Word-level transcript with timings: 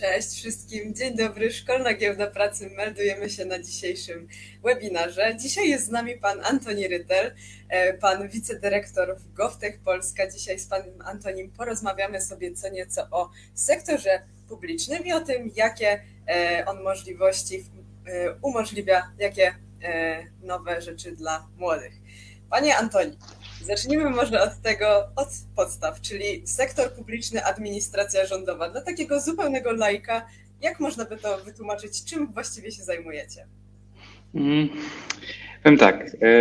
Cześć 0.00 0.28
wszystkim, 0.28 0.94
dzień 0.94 1.16
dobry. 1.16 1.52
Szkolna 1.52 1.94
Giełda 1.94 2.26
Pracy 2.26 2.70
meldujemy 2.76 3.30
się 3.30 3.44
na 3.44 3.62
dzisiejszym 3.62 4.28
webinarze. 4.64 5.36
Dzisiaj 5.36 5.68
jest 5.68 5.86
z 5.86 5.90
nami 5.90 6.18
pan 6.18 6.44
Antoni 6.44 6.88
Rytel, 6.88 7.34
e, 7.68 7.94
pan 7.94 8.28
wicedyrektor 8.28 9.18
w 9.18 9.32
GovTech 9.32 9.80
Polska. 9.80 10.30
Dzisiaj 10.30 10.58
z 10.58 10.66
panem 10.66 11.02
Antonim 11.04 11.50
porozmawiamy 11.50 12.20
sobie 12.20 12.54
co 12.54 12.68
nieco 12.68 13.06
o 13.10 13.30
sektorze 13.54 14.22
publicznym 14.48 15.04
i 15.04 15.12
o 15.12 15.20
tym, 15.20 15.50
jakie 15.56 16.02
e, 16.28 16.64
on 16.66 16.82
możliwości 16.82 17.64
e, 18.06 18.34
umożliwia, 18.42 19.12
jakie 19.18 19.54
nowe 20.42 20.82
rzeczy 20.82 21.12
dla 21.12 21.48
młodych. 21.56 21.92
Panie 22.50 22.76
Antoni, 22.76 23.18
zacznijmy 23.64 24.10
może 24.10 24.42
od 24.42 24.62
tego, 24.62 25.08
od 25.16 25.28
podstaw, 25.56 26.00
czyli 26.00 26.42
sektor 26.44 26.92
publiczny, 26.92 27.44
administracja 27.44 28.26
rządowa. 28.26 28.70
Dla 28.70 28.80
takiego 28.80 29.20
zupełnego 29.20 29.72
lajka, 29.72 30.26
jak 30.62 30.80
można 30.80 31.04
by 31.04 31.16
to 31.16 31.38
wytłumaczyć, 31.38 32.04
czym 32.04 32.32
właściwie 32.32 32.72
się 32.72 32.82
zajmujecie? 32.82 33.46
Mm, 34.34 34.68
powiem 35.62 35.78
tak. 35.78 36.16
E, 36.22 36.36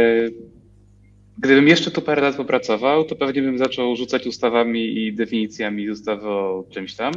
gdybym 1.37 1.67
jeszcze 1.67 1.91
tu 1.91 2.01
parę 2.01 2.21
lat 2.21 2.35
popracował, 2.35 3.03
to 3.03 3.15
pewnie 3.15 3.41
bym 3.41 3.57
zaczął 3.57 3.95
rzucać 3.95 4.27
ustawami 4.27 4.97
i 4.97 5.13
definicjami 5.13 5.87
z 5.87 5.89
ustawy 5.89 6.27
o 6.27 6.65
czymś 6.69 6.95
tam, 6.95 7.13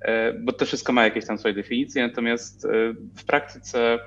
e, 0.00 0.32
bo 0.32 0.52
to 0.52 0.66
wszystko 0.66 0.92
ma 0.92 1.04
jakieś 1.04 1.26
tam 1.26 1.38
swoje 1.38 1.54
definicje, 1.54 2.02
natomiast 2.02 2.64
e, 2.64 2.68
w 3.16 3.24
praktyce 3.24 3.98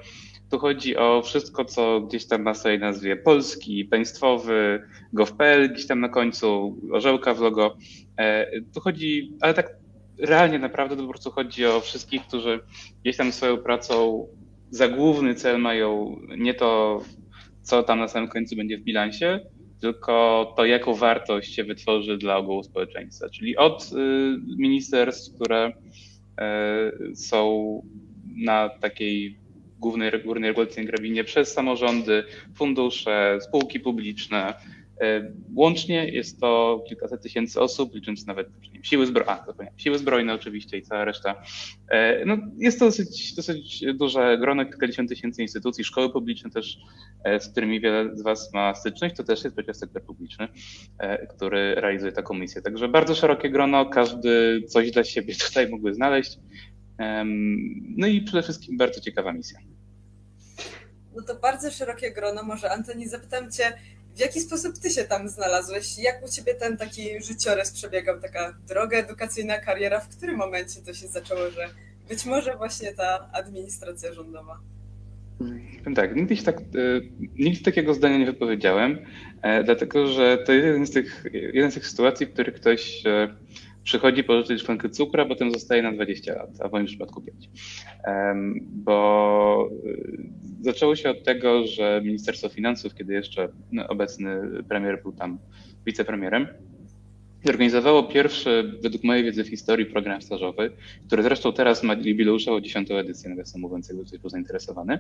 tu 0.53 0.59
chodzi 0.59 0.98
o 0.98 1.21
wszystko, 1.21 1.66
co 1.66 2.02
gdzieś 2.02 2.25
tam 2.25 2.41
ma 2.41 2.53
swojej 2.53 2.80
nazwie 2.80 3.16
polski, 3.16 3.85
państwowy, 3.85 4.84
gov.pl, 5.13 5.73
gdzieś 5.73 5.88
tam 5.88 5.99
na 5.99 6.09
końcu, 6.09 6.77
orzełka 6.91 7.34
w 7.34 7.41
logo. 7.41 7.77
E, 8.17 8.61
tu 8.61 8.80
chodzi, 8.80 9.34
ale 9.41 9.53
tak 9.53 9.75
realnie 10.20 10.59
naprawdę 10.59 10.95
to 10.95 11.02
po 11.02 11.09
prostu 11.09 11.31
chodzi 11.31 11.66
o 11.66 11.80
wszystkich, 11.80 12.27
którzy 12.27 12.59
gdzieś 13.02 13.17
tam 13.17 13.31
swoją 13.31 13.58
pracą 13.58 14.27
za 14.70 14.88
główny 14.88 15.36
cel 15.36 15.59
mają 15.59 16.17
nie 16.38 16.53
to, 16.53 17.02
co 17.61 17.83
tam 17.83 17.99
na 17.99 18.08
samym 18.08 18.30
końcu 18.30 18.55
będzie 18.55 18.77
w 18.77 18.83
bilansie, 18.83 19.39
tylko 19.81 20.53
to, 20.58 20.66
jaką 20.66 20.94
wartość 20.94 21.55
się 21.55 21.64
wytworzy 21.64 22.17
dla 22.17 22.38
ogółu 22.38 22.64
społeczeństwa. 22.64 23.30
Czyli 23.30 23.58
od 23.58 23.83
y, 23.83 23.95
ministerstw, 24.58 25.36
które 25.36 25.72
y, 27.11 27.16
są 27.16 27.81
na 28.36 28.70
takiej 28.70 29.42
głównej, 29.84 30.12
głównej 30.23 30.50
regulacyjnej 30.50 30.86
grabinie 30.86 31.23
przez 31.23 31.53
samorządy, 31.53 32.23
fundusze, 32.56 33.38
spółki 33.42 33.80
publiczne. 33.80 34.53
E, 35.02 35.31
łącznie 35.56 36.09
jest 36.09 36.39
to 36.39 36.84
kilkaset 36.88 37.22
tysięcy 37.22 37.62
osób, 37.62 37.95
licząc 37.95 38.26
nawet 38.28 38.48
siły, 38.84 39.06
zbro 39.06 39.30
a, 39.30 39.45
siły 39.78 39.98
zbrojne 39.98 40.34
oczywiście 40.34 40.78
i 40.78 40.81
cała 40.81 41.06
reszta. 41.06 41.42
E, 41.89 42.26
no, 42.26 42.38
jest 42.58 42.80
to 42.80 42.86
dosyć, 42.86 43.36
dosyć 43.36 43.86
duże 43.94 44.38
grono, 44.38 44.66
kilkadziesiąt 44.66 45.09
tysięcy 45.09 45.42
instytucji, 45.42 45.84
szkoły 45.84 46.09
publiczne 46.09 46.50
też, 46.50 46.78
e, 47.23 47.39
z 47.39 47.50
którymi 47.50 47.80
wiele 47.81 48.17
z 48.17 48.22
Was 48.22 48.54
ma 48.54 48.76
styczność, 48.76 49.16
to 49.16 49.23
też 49.23 49.44
jest 49.44 49.56
przecież 49.56 49.78
sektor 49.78 50.04
publiczny, 50.04 50.48
który 51.30 51.76
realizuje 51.76 52.11
taką 52.11 52.34
misję. 52.34 52.61
Także 52.61 52.88
bardzo 52.88 53.16
szerokie 53.16 53.50
grono, 53.50 53.86
każdy 53.86 54.61
coś 54.67 54.92
dla 54.92 55.04
siebie 55.04 55.36
tutaj 55.48 55.70
mógłby 55.70 55.94
znaleźć. 55.94 56.38
No 57.98 58.08
i 58.08 58.22
przede 58.22 58.44
wszystkim 58.44 58.78
bardzo 58.78 59.02
ciekawa 59.02 59.34
misja. 59.34 59.59
No 61.16 61.23
to 61.23 61.36
bardzo 61.36 61.72
szerokie 61.72 62.11
grono. 62.11 62.44
Może 62.44 62.72
Antoni, 62.72 63.08
zapytam 63.08 63.52
Cię, 63.52 63.73
w 64.16 64.19
jaki 64.19 64.39
sposób 64.39 64.78
Ty 64.78 64.89
się 64.89 65.03
tam 65.03 65.30
znalazłeś? 65.30 65.97
Jak 66.00 66.25
u 66.25 66.30
Ciebie 66.30 66.55
ten 66.55 66.78
taki 66.78 67.23
życiorys 67.23 67.72
przebiegał, 67.72 68.20
taka 68.20 68.58
droga 68.67 68.97
edukacyjna, 68.97 69.59
kariera? 69.59 70.00
W 70.00 70.17
którym 70.17 70.38
momencie 70.38 70.81
to 70.81 70.94
się 70.94 71.08
zaczęło, 71.08 71.52
że 71.52 71.70
być 72.09 72.25
może 72.25 72.58
właśnie 72.58 72.94
ta 72.94 73.30
administracja 73.33 74.14
rządowa? 74.14 74.59
Tak, 75.95 76.16
nigdy, 76.16 76.38
tak, 76.38 76.58
e, 76.58 76.61
nigdy 77.39 77.64
takiego 77.64 77.94
zdania 77.94 78.17
nie 78.17 78.25
wypowiedziałem, 78.25 78.98
e, 79.42 79.64
dlatego 79.64 80.08
że 80.08 80.37
to 80.37 80.54
jeden 80.54 80.87
z 80.87 80.92
tych, 80.92 81.26
jeden 81.54 81.71
z 81.71 81.73
tych 81.73 81.87
sytuacji, 81.87 82.26
w 82.26 82.33
których 82.33 82.55
ktoś 82.55 83.05
e, 83.05 83.36
przychodzi 83.83 84.23
pożyczyć 84.23 84.61
szklankę 84.61 84.89
cukru, 84.89 85.21
a 85.21 85.26
potem 85.26 85.52
zostaje 85.52 85.83
na 85.83 85.92
20 85.92 86.33
lat, 86.33 86.49
a 86.60 86.70
w 86.70 86.71
moim 86.71 86.86
przypadku 86.86 87.21
5. 87.21 87.49
Bo 88.61 89.70
y, 89.86 90.30
zaczęło 90.61 90.95
się 90.95 91.10
od 91.10 91.23
tego, 91.23 91.67
że 91.67 92.02
Ministerstwo 92.05 92.49
Finansów, 92.49 92.95
kiedy 92.95 93.14
jeszcze 93.14 93.49
no, 93.72 93.88
obecny 93.88 94.42
premier 94.70 95.02
był 95.04 95.11
tam 95.11 95.39
wicepremierem, 95.86 96.48
zorganizowało 97.43 98.04
pierwszy, 98.04 98.80
według 98.82 99.04
mojej 99.04 99.23
wiedzy 99.23 99.43
w 99.43 99.49
historii, 99.49 99.86
program 99.86 100.22
stażowy, 100.22 100.72
który 101.08 101.23
zresztą 101.23 101.54
teraz 101.54 101.83
ma 101.83 101.93
jubileuszową 101.93 102.61
dziesiątą 102.61 102.95
edycję, 102.95 103.30
nawiasem 103.30 103.61
mówiąc, 103.61 103.89
jakby 103.89 104.05
ktoś 104.05 104.20
był 104.20 104.30
zainteresowany, 104.30 104.99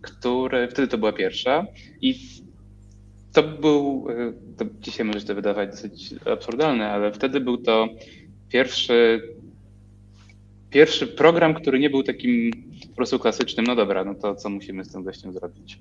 który, 0.00 0.68
wtedy 0.68 0.88
to 0.88 0.98
była 0.98 1.12
pierwsza 1.12 1.66
i 2.00 2.14
to 3.32 3.42
był, 3.42 4.06
e, 4.10 4.32
to 4.56 4.64
dzisiaj 4.80 5.06
może 5.06 5.20
to 5.20 5.34
wydawać 5.34 5.70
dosyć 5.70 6.14
absurdalne, 6.32 6.90
ale 6.90 7.12
wtedy 7.12 7.40
był 7.40 7.58
to 7.58 7.88
pierwszy, 8.48 9.22
pierwszy 10.70 11.06
program, 11.06 11.54
który 11.54 11.78
nie 11.78 11.90
był 11.90 12.02
takim 12.02 12.50
po 12.88 12.96
prostu 12.96 13.18
klasycznym, 13.18 13.66
no 13.66 13.76
dobra, 13.76 14.04
no 14.04 14.14
to 14.14 14.34
co 14.34 14.50
musimy 14.50 14.84
z 14.84 14.92
tym 14.92 15.02
gościem 15.02 15.32
zrobić? 15.32 15.78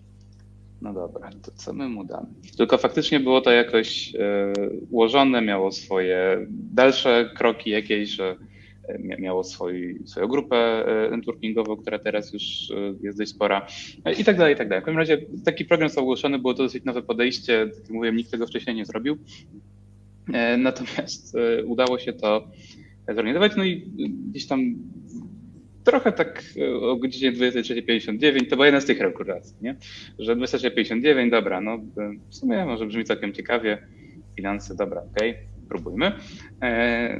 No 0.82 0.94
dobra, 0.94 1.30
to 1.42 1.52
co 1.56 1.74
my 1.74 1.90
mu 1.90 2.04
damy? 2.04 2.28
Tylko 2.58 2.78
faktycznie 2.78 3.20
było 3.20 3.42
to 3.42 3.52
jakoś 3.52 4.16
e, 4.16 4.54
ułożone, 4.92 5.42
miało 5.42 5.72
swoje 5.72 6.48
dalsze 6.50 7.30
kroki 7.36 7.70
jakieś, 7.70 8.10
że 8.10 8.36
miało 9.00 9.44
swój, 9.44 10.00
swoją 10.06 10.28
grupę 10.28 10.58
e, 10.58 11.12
networkingową, 11.12 11.78
która 11.78 12.00
teraz 12.00 12.34
już 12.34 12.72
e, 12.72 12.94
jest 13.02 13.18
dość 13.18 13.32
spora 13.32 13.68
e, 14.06 14.14
i 14.14 14.24
tak 14.24 14.38
dalej, 14.38 14.54
i 14.54 14.58
tak 14.58 14.70
dalej. 14.70 14.82
W 14.82 14.86
każdym 14.86 15.00
razie 15.00 15.18
taki 15.46 15.66
program 15.66 15.90
został 15.90 16.04
ogłoszony, 16.04 16.40
było 16.40 16.54
to 16.54 16.64
dosyć 16.64 16.84
nowe 16.84 17.02
podejście, 17.02 17.68
tak 17.68 17.90
mówiłem, 17.90 18.16
nikt 18.16 18.32
tego 18.32 18.48
wcześniej 18.48 18.76
nie 18.76 18.86
zrobił. 18.86 19.18
Natomiast 20.58 21.38
udało 21.66 22.00
się 22.00 22.14
to 22.14 22.48
zorganizować, 23.08 23.52
no 23.58 23.64
i 23.64 23.88
gdzieś 24.30 24.48
tam 24.48 24.76
trochę 25.84 26.12
tak 26.12 26.44
o 26.82 26.96
godzinie 26.96 27.32
23.59, 27.32 28.50
to 28.50 28.56
była 28.56 28.66
jedna 28.66 28.82
z 28.82 28.86
tych 28.86 29.00
rekrutacji, 29.00 29.56
nie? 29.62 29.76
Że 30.20 30.36
23.59, 30.36 31.32
dobra, 31.32 31.62
no 31.62 31.78
w 32.30 32.36
sumie 32.36 32.66
może 32.66 32.86
brzmi 32.86 33.04
całkiem 33.04 33.34
ciekawie, 33.34 33.78
finanse, 34.36 34.76
dobra, 34.76 35.02
okej, 35.16 35.30
okay, 35.30 35.44
próbujmy. 35.70 36.12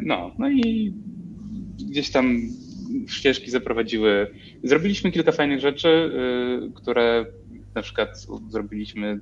No, 0.02 0.32
no 0.40 0.50
i 0.50 0.94
gdzieś 1.86 2.12
tam 2.12 2.42
ścieżki 3.08 3.52
zaprowadziły. 3.52 4.28
Zrobiliśmy 4.64 5.12
kilka 5.12 5.32
fajnych 5.32 5.60
rzeczy, 5.60 5.88
y, 5.88 6.72
które 6.74 7.26
na 7.76 7.82
przykład 7.82 8.28
zrobiliśmy 8.50 9.08
y, 9.08 9.20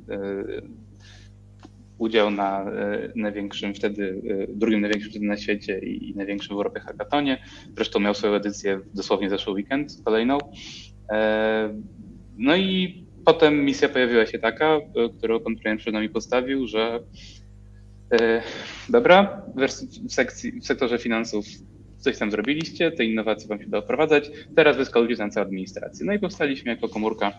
udział 1.97 2.31
na 2.31 2.71
y, 2.71 3.11
największym 3.15 3.73
wtedy, 3.73 4.21
drugim 4.49 4.81
największym 4.81 5.11
wtedy 5.11 5.25
na 5.25 5.37
świecie 5.37 5.79
i 5.79 6.15
największym 6.15 6.49
w 6.55 6.57
Europie 6.57 6.79
hackatonie. 6.79 7.43
Zresztą 7.75 7.99
miał 7.99 8.13
swoją 8.13 8.33
edycję 8.33 8.79
dosłownie 8.93 9.29
zeszły 9.29 9.53
weekend, 9.53 9.91
kolejną. 10.05 10.37
No 12.37 12.55
i 12.55 13.03
potem 13.25 13.65
misja 13.65 13.89
pojawiła 13.89 14.25
się 14.25 14.39
taka, 14.39 14.79
którą 15.17 15.39
pan 15.39 15.55
premier 15.55 15.79
przed 15.79 15.93
nami 15.93 16.09
postawił, 16.09 16.67
że 16.67 16.99
dobra, 18.89 19.41
w, 19.55 20.11
sekcji, 20.11 20.51
w 20.61 20.65
sektorze 20.65 20.97
finansów 20.97 21.45
coś 21.97 22.17
tam 22.17 22.31
zrobiliście, 22.31 22.91
te 22.91 23.05
innowacje 23.05 23.47
wam 23.47 23.59
się 23.59 23.67
da 23.67 23.81
wprowadzać, 23.81 24.31
teraz 24.55 24.77
wyskalujcie 24.77 25.23
na 25.23 25.29
całą 25.29 25.45
administrację. 25.45 26.05
No 26.05 26.13
i 26.13 26.19
powstaliśmy 26.19 26.71
jako 26.71 26.89
komórka 26.89 27.31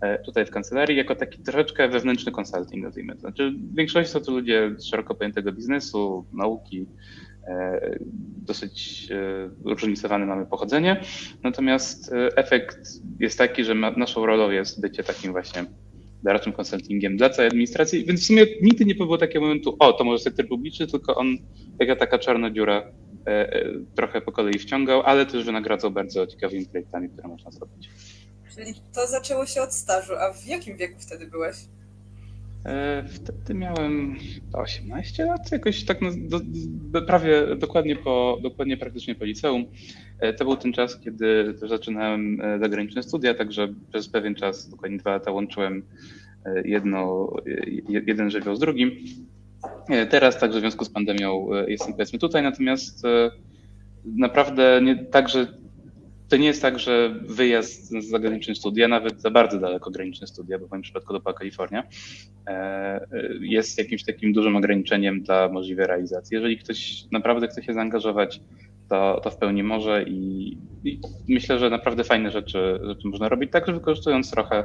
e, 0.00 0.18
tutaj 0.18 0.46
w 0.46 0.50
kancelarii, 0.50 0.96
jako 0.96 1.14
taki 1.14 1.38
troszeczkę 1.38 1.88
wewnętrzny 1.88 2.32
consulting, 2.32 2.84
nazwijmy 2.84 3.14
to. 3.14 3.20
Znaczy 3.20 3.50
w 3.50 3.76
większości 3.76 4.12
są 4.12 4.20
to 4.20 4.32
ludzie 4.32 4.74
szeroko 4.84 5.14
pojętego 5.14 5.52
biznesu, 5.52 6.26
nauki, 6.32 6.86
e, 7.46 7.98
dosyć 8.46 9.08
różnicowane 9.64 10.26
mamy 10.26 10.46
pochodzenie, 10.46 11.00
natomiast 11.42 12.12
e, 12.12 12.36
efekt 12.36 12.78
jest 13.20 13.38
taki, 13.38 13.64
że 13.64 13.74
naszą 13.74 14.26
rolą 14.26 14.50
jest 14.50 14.80
bycie 14.80 15.04
takim 15.04 15.32
właśnie 15.32 15.64
doradczym 16.22 16.52
konsultingiem 16.52 17.16
dla 17.16 17.30
całej 17.30 17.50
administracji, 17.50 18.04
więc 18.04 18.20
w 18.20 18.26
sumie 18.26 18.46
nigdy 18.62 18.84
nie 18.84 18.94
było 18.94 19.18
takiego 19.18 19.40
momentu, 19.40 19.76
o, 19.78 19.92
to 19.92 20.04
może 20.04 20.18
sektor 20.22 20.48
publiczny, 20.48 20.86
tylko 20.86 21.14
on, 21.14 21.36
jaka 21.80 21.96
taka 21.96 22.18
czarna 22.18 22.50
dziura 22.50 22.82
E, 22.82 22.86
e, 22.86 23.09
trochę 23.94 24.20
po 24.20 24.32
kolei 24.32 24.58
wciągał, 24.58 25.02
ale 25.02 25.26
też 25.26 25.44
wynagradzał 25.44 25.90
bardzo 25.90 26.26
ciekawymi 26.26 26.66
projektami, 26.66 27.08
które 27.08 27.28
można 27.28 27.50
zrobić. 27.50 27.90
Czyli 28.54 28.74
to 28.94 29.06
zaczęło 29.06 29.46
się 29.46 29.62
od 29.62 29.74
stażu, 29.74 30.12
a 30.14 30.32
w 30.32 30.46
jakim 30.46 30.76
wieku 30.76 31.00
wtedy 31.00 31.26
byłeś? 31.26 31.56
E, 32.64 33.04
wtedy 33.08 33.54
miałem 33.54 34.16
18 34.52 35.24
lat, 35.24 35.52
jakoś 35.52 35.84
tak 35.84 36.00
no, 36.00 36.10
do, 36.16 36.40
do, 36.92 37.02
prawie 37.02 37.56
dokładnie 37.56 37.96
po, 37.96 38.38
dokładnie 38.42 38.76
praktycznie 38.76 39.14
po 39.14 39.24
liceum. 39.24 39.64
To 40.38 40.44
był 40.44 40.56
ten 40.56 40.72
czas, 40.72 41.00
kiedy 41.00 41.54
też 41.60 41.70
zaczynałem 41.70 42.42
zagraniczne 42.60 43.02
studia, 43.02 43.34
także 43.34 43.74
przez 43.90 44.08
pewien 44.08 44.34
czas, 44.34 44.68
dokładnie 44.68 44.98
dwa 44.98 45.10
lata 45.10 45.30
łączyłem 45.30 45.82
jedno, 46.64 47.32
jeden 48.06 48.30
żywioł 48.30 48.56
z 48.56 48.60
drugim. 48.60 48.90
Teraz 50.10 50.38
także 50.38 50.58
w 50.58 50.60
związku 50.60 50.84
z 50.84 50.90
pandemią 50.90 51.48
e, 51.54 51.70
jestem 51.70 51.92
powiedzmy 51.92 52.18
tutaj, 52.18 52.42
natomiast 52.42 53.04
e, 53.04 53.30
naprawdę 54.04 54.80
nie, 54.82 55.04
tak, 55.04 55.28
że 55.28 55.46
to 56.28 56.36
nie 56.36 56.46
jest 56.46 56.62
tak, 56.62 56.78
że 56.78 57.14
wyjazd 57.22 57.90
za 57.90 58.00
zagraniczne 58.00 58.54
studia, 58.54 58.88
nawet 58.88 59.20
za 59.20 59.30
bardzo 59.30 59.58
daleko 59.58 59.90
graniczne 59.90 60.26
studia, 60.26 60.58
bo 60.58 60.66
w 60.66 60.70
moim 60.70 60.82
przypadku 60.82 61.12
to 61.12 61.20
była 61.20 61.34
Kalifornia, 61.34 61.82
e, 62.46 63.06
jest 63.40 63.78
jakimś 63.78 64.04
takim 64.04 64.32
dużym 64.32 64.56
ograniczeniem 64.56 65.22
dla 65.22 65.48
możliwej 65.48 65.86
realizacji. 65.86 66.34
Jeżeli 66.34 66.58
ktoś 66.58 67.04
naprawdę 67.12 67.48
chce 67.48 67.62
się 67.62 67.74
zaangażować, 67.74 68.40
to, 68.88 69.20
to 69.24 69.30
w 69.30 69.36
pełni 69.36 69.62
może 69.62 70.02
i, 70.02 70.52
i 70.84 71.00
myślę, 71.28 71.58
że 71.58 71.70
naprawdę 71.70 72.04
fajne 72.04 72.30
rzeczy, 72.30 72.80
rzeczy 72.82 73.08
można 73.08 73.28
robić, 73.28 73.50
także 73.52 73.72
wykorzystując 73.72 74.30
trochę 74.30 74.64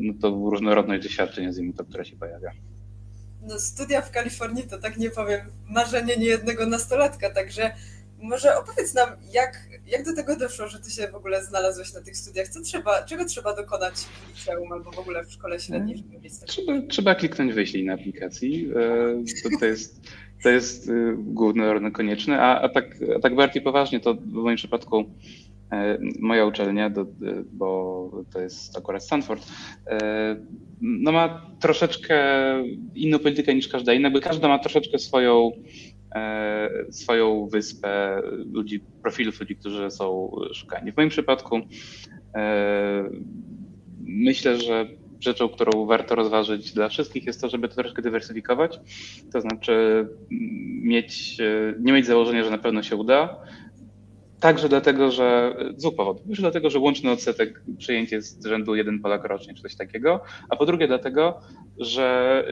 no, 0.00 0.12
to 0.20 0.28
różnorodność 0.30 1.02
doświadczeń, 1.02 1.46
nazwijmy 1.46 1.72
to, 1.72 1.84
która 1.84 2.04
się 2.04 2.16
pojawia. 2.16 2.50
No, 3.48 3.58
studia 3.58 4.00
w 4.00 4.10
Kalifornii 4.10 4.62
to 4.62 4.78
tak 4.78 4.96
nie 4.96 5.10
powiem, 5.10 5.40
marzenie 5.68 6.16
niejednego 6.16 6.66
nastolatka, 6.66 7.30
także 7.30 7.70
może 8.22 8.56
opowiedz 8.56 8.94
nam, 8.94 9.08
jak, 9.32 9.68
jak 9.86 10.04
do 10.04 10.14
tego 10.14 10.36
doszło, 10.36 10.68
że 10.68 10.80
ty 10.80 10.90
się 10.90 11.08
w 11.08 11.14
ogóle 11.14 11.44
znalazłeś 11.44 11.94
na 11.94 12.00
tych 12.00 12.16
studiach? 12.16 12.48
Co 12.48 12.60
trzeba, 12.60 13.02
czego 13.02 13.24
trzeba 13.24 13.56
dokonać 13.56 13.94
w 13.94 14.28
liceum 14.28 14.72
albo 14.72 14.90
w 14.90 14.98
ogóle 14.98 15.24
w 15.24 15.32
szkole 15.32 15.60
średniej, 15.60 15.96
żeby 15.96 16.20
mieć 16.20 16.32
trzeba, 16.46 16.72
trzeba 16.88 17.14
kliknąć 17.14 17.52
wyślij 17.52 17.84
na 17.84 17.94
aplikacji. 17.94 18.70
E, 18.70 19.50
to, 19.50 19.58
to 19.60 19.66
jest, 19.66 20.00
to 20.42 20.48
jest 20.48 20.88
e, 20.88 20.92
główny 21.16 21.66
warunek 21.66 21.94
konieczny, 21.94 22.40
a, 22.40 22.60
a, 22.60 22.68
tak, 22.68 22.96
a 23.16 23.20
tak 23.20 23.34
bardziej 23.34 23.62
poważnie 23.62 24.00
to 24.00 24.14
w 24.14 24.32
moim 24.32 24.56
przypadku 24.56 25.04
moja 26.20 26.46
uczelnia, 26.46 26.90
bo 27.52 28.10
to 28.32 28.40
jest 28.40 28.78
akurat 28.78 29.04
Stanford, 29.04 29.46
no 30.80 31.12
ma 31.12 31.46
troszeczkę 31.60 32.18
inną 32.94 33.18
politykę 33.18 33.54
niż 33.54 33.68
każda 33.68 33.92
inna, 33.92 34.10
bo 34.10 34.20
każda 34.20 34.48
ma 34.48 34.58
troszeczkę 34.58 34.98
swoją 34.98 35.52
E, 36.14 36.68
swoją 36.90 37.48
wyspę 37.48 38.22
ludzi, 38.52 38.80
profilów 39.02 39.40
ludzi, 39.40 39.56
którzy 39.56 39.90
są 39.90 40.32
szukani. 40.54 40.92
W 40.92 40.96
moim 40.96 41.08
przypadku 41.08 41.60
e, 42.34 43.10
myślę, 44.00 44.60
że 44.60 44.86
rzeczą, 45.20 45.48
którą 45.48 45.86
warto 45.86 46.14
rozważyć 46.14 46.72
dla 46.72 46.88
wszystkich 46.88 47.26
jest 47.26 47.40
to, 47.40 47.48
żeby 47.48 47.68
to 47.68 47.74
troszkę 47.74 48.02
dywersyfikować, 48.02 48.80
to 49.32 49.40
znaczy 49.40 50.06
mieć, 50.82 51.40
e, 51.40 51.74
nie 51.80 51.92
mieć 51.92 52.06
założenia, 52.06 52.44
że 52.44 52.50
na 52.50 52.58
pewno 52.58 52.82
się 52.82 52.96
uda, 52.96 53.36
Także 54.40 54.68
dlatego, 54.68 55.10
że 55.10 55.56
z 55.76 55.80
dwóch 55.80 55.96
powodów. 55.96 56.26
Pierwszy 56.26 56.42
dlatego, 56.42 56.70
że 56.70 56.78
łączny 56.78 57.10
odsetek 57.10 57.62
przyjęć 57.78 58.12
jest 58.12 58.42
z 58.42 58.46
rzędu 58.46 58.74
jeden 58.74 59.00
Polak 59.00 59.24
rocznie, 59.24 59.54
czy 59.54 59.62
coś 59.62 59.76
takiego, 59.76 60.20
a 60.48 60.56
po 60.56 60.66
drugie 60.66 60.86
dlatego, 60.88 61.40
że 61.78 62.44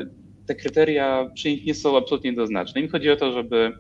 te 0.47 0.55
kryteria 0.55 1.31
przyjęć 1.35 1.65
nie 1.65 1.75
są 1.75 1.97
absolutnie 1.97 2.31
jednoznaczne. 2.31 2.83
Mi 2.83 2.89
chodzi 2.89 3.11
o 3.11 3.17
to, 3.17 3.33
żeby 3.33 3.73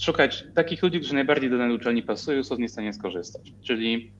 szukać 0.00 0.44
takich 0.54 0.82
ludzi, 0.82 0.98
którzy 0.98 1.14
najbardziej 1.14 1.50
do 1.50 1.58
danej 1.58 1.76
uczelni 1.76 2.02
pasują, 2.02 2.44
są 2.44 2.56
w 2.56 2.70
stanie 2.70 2.92
skorzystać. 2.92 3.52
Czyli 3.62 4.10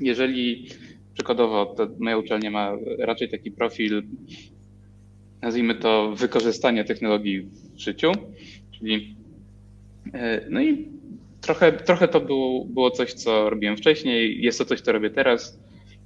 jeżeli 0.00 0.68
przykładowo 1.14 1.74
moja 1.98 2.18
uczelnia 2.18 2.50
ma 2.50 2.72
raczej 2.98 3.28
taki 3.28 3.50
profil, 3.50 4.02
nazwijmy 5.42 5.74
to 5.74 6.14
wykorzystania 6.16 6.84
technologii 6.84 7.40
w 7.40 7.78
życiu, 7.78 8.12
czyli 8.70 9.16
e, 10.12 10.46
no 10.50 10.62
i 10.62 10.99
trochę, 11.40 11.72
trochę 11.72 12.08
to 12.08 12.20
było, 12.20 12.64
było 12.64 12.90
coś, 12.90 13.12
co 13.12 13.50
robiłem 13.50 13.76
wcześniej, 13.76 14.42
jest 14.42 14.58
to 14.58 14.64
coś, 14.64 14.80
co 14.80 14.92
robię 14.92 15.10
teraz, 15.10 15.60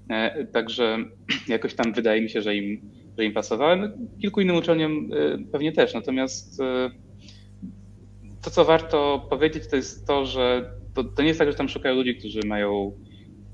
e, 0.08 0.46
także 0.46 0.98
jakoś 1.48 1.75
tam 1.75 1.92
wydaje 1.92 2.22
mi 2.22 2.31
się, 2.31 2.42
że 2.42 2.56
im 2.56 2.90
że 3.19 3.25
im 3.25 3.32
pasowałem. 3.32 4.08
Kilku 4.20 4.40
innym 4.40 4.56
uczelniom 4.56 5.12
y, 5.12 5.46
pewnie 5.52 5.72
też, 5.72 5.94
natomiast 5.94 6.60
y, 6.60 6.64
to, 8.42 8.50
co 8.50 8.64
warto 8.64 9.26
powiedzieć, 9.31 9.69
to 9.70 9.76
jest 9.76 10.06
to, 10.06 10.26
że 10.26 10.70
to, 10.94 11.04
to 11.04 11.22
nie 11.22 11.28
jest 11.28 11.38
tak, 11.38 11.50
że 11.50 11.54
tam 11.54 11.69
szukają 11.69 11.94
ludzi, 11.94 12.16
którzy 12.16 12.40
mają 12.46 12.92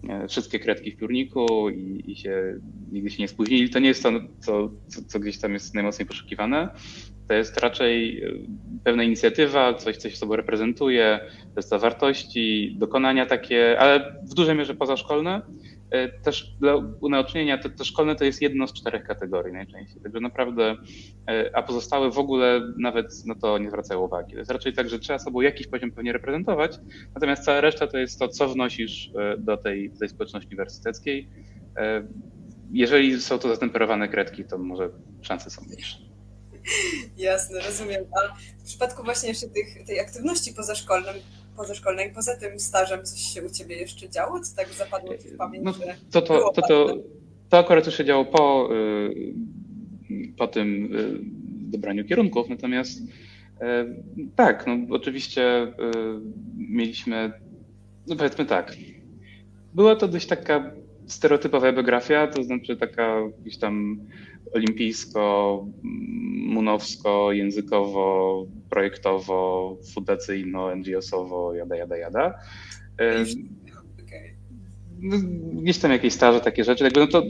e, 0.09 0.29
wszystkie 0.29 0.59
kredki 0.59 0.93
w 0.93 0.97
piórniku 0.97 1.71
i, 1.71 2.05
i, 2.07 2.17
się 2.17 2.61
nigdy 2.93 3.11
się 3.11 3.23
nie 3.23 3.29
spóźnili. 3.29 3.71
To 3.71 3.79
nie 3.79 3.89
jest 3.89 4.03
to, 4.03 4.11
co, 4.41 4.71
co, 4.87 5.03
co, 5.07 5.21
gdzieś 5.21 5.39
tam 5.39 5.53
jest 5.53 5.75
najmocniej 5.75 6.07
poszukiwane. 6.07 6.69
To 7.31 7.35
jest 7.35 7.61
raczej 7.61 8.25
e, 8.25 8.31
pewna 8.85 9.03
inicjatywa, 9.03 9.75
coś, 9.75 9.97
coś 9.97 10.17
sobą 10.19 10.37
reprezentuje, 10.37 11.21
to 11.71 11.79
wartości, 11.79 12.77
dokonania 12.79 13.27
takie, 13.27 13.81
ale 13.81 14.15
w 14.31 14.35
dużej 14.35 14.57
mierze 14.57 14.75
pozaszkolne 14.75 15.43
E, 15.91 16.09
też 16.09 16.57
dla 16.61 16.75
unaocznienia, 17.01 17.59
to, 17.59 17.69
to 17.71 17.85
szkolne 17.85 18.17
to 18.17 18.25
jest 18.25 18.43
jedno 18.43 18.67
z 18.67 18.73
czterech 18.73 19.05
kategorii 19.05 19.53
najczęściej, 19.53 20.03
także 20.03 20.21
naprawdę, 20.21 20.77
e, 21.31 21.51
a 21.55 21.63
pozostałe 21.63 22.11
w 22.11 22.19
ogóle 22.19 22.61
nawet 22.79 23.27
na 23.27 23.35
to 23.35 23.59
nie 23.59 23.69
zwracają 23.69 24.01
uwagi. 24.01 24.33
To 24.33 24.39
jest 24.39 24.51
raczej 24.51 24.73
tak, 24.73 24.89
że 24.89 24.99
trzeba 24.99 25.19
sobą 25.19 25.41
jakiś 25.41 25.67
poziom 25.67 25.91
pewnie 25.91 26.13
reprezentować, 26.13 26.79
natomiast 27.15 27.45
cała 27.45 27.61
reszta 27.61 27.87
to 27.87 27.99
jest 27.99 28.19
to, 28.19 28.29
co 28.29 28.49
wnosisz 28.49 29.11
do 29.39 29.57
tej, 29.57 29.91
tej 30.01 30.09
społeczności 30.09 30.49
uniwersyteckiej. 30.49 31.29
Jeżeli 32.73 33.21
są 33.21 33.39
to 33.39 33.49
zatemperowane 33.49 34.09
kredki, 34.09 34.45
to 34.45 34.59
może 34.59 34.91
szanse 35.23 35.51
są 35.51 35.63
mniejsze. 35.65 36.10
Jasne, 37.17 37.61
rozumiem. 37.61 38.05
A 38.17 38.35
w 38.59 38.65
przypadku 38.65 39.05
właśnie 39.05 39.29
jeszcze 39.29 39.49
tych, 39.49 39.87
tej 39.87 40.01
aktywności 40.01 40.53
pozaszkolnej, 40.53 41.23
pozaszkolnej. 41.57 42.13
Poza 42.13 42.37
tym 42.37 42.61
stażem 42.61 43.05
coś 43.05 43.21
się 43.21 43.43
u 43.43 43.51
Ciebie 43.51 43.77
jeszcze 43.77 44.09
działo? 44.09 44.41
Co 44.41 44.57
tak 44.57 44.69
zapadło 44.69 45.19
Ci 45.19 45.29
w 45.29 45.37
pamięć, 45.37 45.65
no, 45.65 45.73
to, 46.11 46.23
to, 46.23 46.53
to, 46.55 46.63
to, 46.63 46.97
to 47.49 47.59
akurat 47.59 47.87
już 47.87 47.97
się 47.97 48.05
działo 48.05 48.25
po, 48.25 48.69
y, 48.75 49.35
po 50.39 50.49
tym 50.49 50.95
y, 50.97 51.19
dobraniu 51.71 52.05
kierunków, 52.05 52.49
natomiast 52.49 53.01
y, 53.01 53.05
tak, 54.37 54.67
no 54.67 54.97
oczywiście 54.97 55.73
mieliśmy, 56.57 57.33
no 58.07 58.17
powiedzmy 58.17 58.47
tak, 58.47 58.77
była 59.75 59.97
to 59.97 60.09
dość 60.09 60.27
taka 60.27 60.73
stereotypowa 61.13 61.73
biografia, 61.73 62.27
to 62.27 62.43
znaczy 62.43 62.77
taka 62.77 63.23
gdzieś 63.41 63.59
tam 63.59 63.99
olimpijsko, 64.53 65.67
munowsko, 66.47 67.33
językowo, 67.33 68.47
projektowo, 68.71 69.77
fundacyjno, 69.95 70.77
NGO-sowo, 70.77 71.55
jada, 71.55 71.77
jada, 71.77 71.97
jada. 71.97 72.35
No, 75.01 75.17
gdzieś 75.63 75.79
tam 75.79 75.91
jakieś 75.91 76.13
staże, 76.13 76.41
takie 76.41 76.65
rzeczy. 76.65 76.85
Jakby 76.85 77.01
no 77.01 77.07
to, 77.07 77.23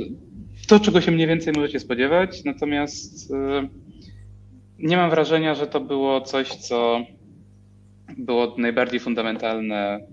to, 0.69 0.81
czego 0.81 1.01
się 1.01 1.11
mniej 1.11 1.27
więcej 1.27 1.53
możecie 1.57 1.81
spodziewać, 1.81 2.45
natomiast 2.45 3.33
e, 3.33 3.69
nie 4.79 4.97
mam 4.97 5.11
wrażenia, 5.11 5.55
że 5.55 5.67
to 5.67 5.81
było 5.81 6.21
coś, 6.21 6.49
co 6.49 7.01
było 8.19 8.55
najbardziej 8.59 9.01
fundamentalne 9.01 10.07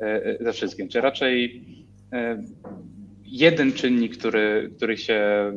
e, 0.00 0.24
e, 0.40 0.44
ze 0.44 0.52
wszystkim. 0.52 0.88
Czy 0.88 1.00
raczej 1.00 1.64
jeden 3.32 3.72
czynnik, 3.72 4.18
który, 4.18 4.70
który, 4.76 4.96
się, 4.98 5.52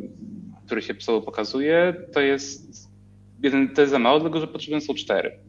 który 0.65 0.81
się 0.81 0.93
sobą 0.99 1.21
pokazuje, 1.21 1.93
to 2.13 2.21
jest 2.21 2.89
jeden, 3.43 3.69
to 3.69 3.81
jest 3.81 3.91
za 3.91 3.99
mało, 3.99 4.19
dlatego 4.19 4.39
że 4.39 4.47
potrzebne 4.47 4.81
są 4.81 4.93
cztery. 4.93 5.39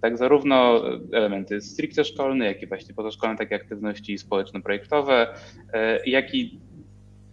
Tak, 0.00 0.18
zarówno 0.18 0.82
elementy 1.12 1.60
stricte 1.60 2.04
szkolne, 2.04 2.46
jak 2.46 2.62
i 2.62 2.66
właśnie 2.66 2.94
pozaszkolne, 2.94 3.36
takie 3.36 3.54
aktywności 3.54 4.18
społeczno-projektowe, 4.18 5.34
e, 5.72 6.06
jak 6.06 6.34
i 6.34 6.60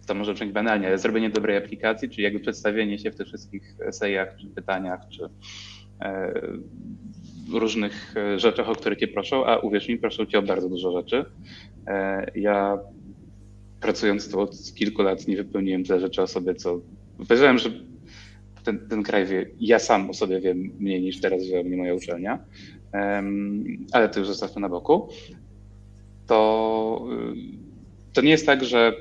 to 0.06 0.14
może 0.14 0.34
brzmieć 0.34 0.52
banalnie, 0.52 0.86
ale 0.86 0.98
zrobienie 0.98 1.30
dobrej 1.30 1.56
aplikacji, 1.56 2.08
czyli 2.10 2.22
jakby 2.22 2.40
przedstawienie 2.40 2.98
się 2.98 3.10
w 3.10 3.16
tych 3.16 3.26
wszystkich 3.26 3.76
esejach, 3.80 4.36
czy 4.36 4.46
pytaniach, 4.46 5.00
czy 5.08 5.28
e, 6.00 6.32
różnych 7.52 8.14
rzeczach, 8.36 8.68
o 8.68 8.74
które 8.74 8.96
cię 8.96 9.08
proszą, 9.08 9.46
a 9.46 9.56
uwierz 9.58 9.88
mi, 9.88 9.98
proszą 9.98 10.26
cię 10.26 10.38
o 10.38 10.42
bardzo 10.42 10.68
dużo 10.68 10.92
rzeczy. 10.92 11.24
E, 11.86 12.26
ja 12.34 12.78
pracując 13.84 14.30
tu 14.30 14.40
od 14.40 14.74
kilku 14.74 15.02
lat 15.02 15.28
nie 15.28 15.36
wypełniłem 15.36 15.84
tyle 15.84 16.00
rzeczy 16.00 16.22
o 16.22 16.26
sobie, 16.26 16.54
co 16.54 16.80
powiedziałem, 17.28 17.58
że 17.58 17.70
ten, 18.64 18.88
ten 18.88 19.02
kraj 19.02 19.26
wie, 19.26 19.50
ja 19.60 19.78
sam 19.78 20.10
o 20.10 20.14
sobie 20.14 20.40
wiem 20.40 20.70
mniej 20.78 21.02
niż 21.02 21.20
teraz 21.20 21.46
wie 21.46 21.60
o 21.60 21.64
mnie 21.64 21.76
moja 21.76 21.94
uczelnia, 21.94 22.38
um, 22.92 23.64
ale 23.92 24.08
to 24.08 24.18
już 24.20 24.28
zostawmy 24.28 24.60
na 24.60 24.68
boku. 24.68 25.08
To, 26.26 27.08
to 28.12 28.20
nie 28.20 28.30
jest 28.30 28.46
tak, 28.46 28.64
że 28.64 28.92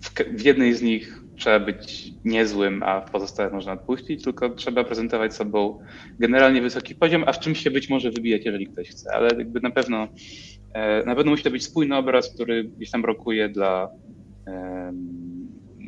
w, 0.00 0.10
w 0.36 0.44
jednej 0.44 0.74
z 0.74 0.82
nich 0.82 1.23
trzeba 1.36 1.60
być 1.60 2.12
niezłym, 2.24 2.82
a 2.82 3.00
w 3.00 3.10
pozostałych 3.10 3.52
można 3.52 3.72
odpuścić, 3.72 4.24
tylko 4.24 4.50
trzeba 4.50 4.84
prezentować 4.84 5.34
sobą 5.34 5.78
generalnie 6.18 6.62
wysoki 6.62 6.94
poziom, 6.94 7.24
a 7.26 7.32
w 7.32 7.40
czymś 7.40 7.62
się 7.62 7.70
być 7.70 7.90
może 7.90 8.10
wybijać, 8.10 8.44
jeżeli 8.44 8.66
ktoś 8.66 8.88
chce, 8.88 9.14
ale 9.14 9.28
jakby 9.38 9.60
na 9.60 9.70
pewno 9.70 10.08
e, 10.74 11.04
na 11.04 11.14
pewno 11.14 11.30
musi 11.30 11.44
to 11.44 11.50
być 11.50 11.64
spójny 11.64 11.96
obraz, 11.96 12.34
który 12.34 12.64
gdzieś 12.64 12.90
tam 12.90 13.04
rokuje 13.04 13.48
dla 13.48 13.88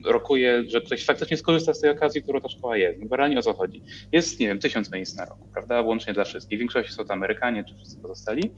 rokuje, 0.07 0.65
że 0.69 0.81
ktoś 0.81 1.05
faktycznie 1.05 1.37
skorzysta 1.37 1.75
z 1.75 1.81
tej 1.81 1.91
okazji, 1.91 2.23
którą 2.23 2.41
ta 2.41 2.49
szkoła 2.49 2.77
jest. 2.77 3.01
No 3.11 3.17
realnie 3.17 3.39
o 3.39 3.43
co 3.43 3.53
chodzi? 3.53 3.83
Jest, 4.13 4.41
nie 4.41 4.47
wiem, 4.47 4.59
tysiąc 4.59 4.93
miejsc 4.93 5.17
na 5.17 5.25
roku, 5.25 5.49
prawda? 5.53 5.81
Łącznie 5.81 6.13
dla 6.13 6.25
wszystkich. 6.25 6.59
W 6.59 6.61
większości 6.61 6.93
są 6.93 7.05
to 7.05 7.13
Amerykanie, 7.13 7.65
czy 7.65 7.75
wszyscy 7.75 8.01
pozostali. 8.01 8.51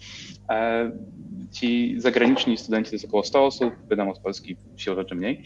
E, 0.51 0.91
ci 1.53 1.95
zagraniczni 2.01 2.57
studenci 2.57 2.91
to 2.91 2.95
jest 2.95 3.05
około 3.05 3.23
100 3.23 3.47
osób, 3.47 3.75
wiadomo, 3.91 4.15
z 4.15 4.21
Polski 4.21 4.57
się 4.77 4.95
rzeczy 4.95 5.15
mniej. 5.15 5.43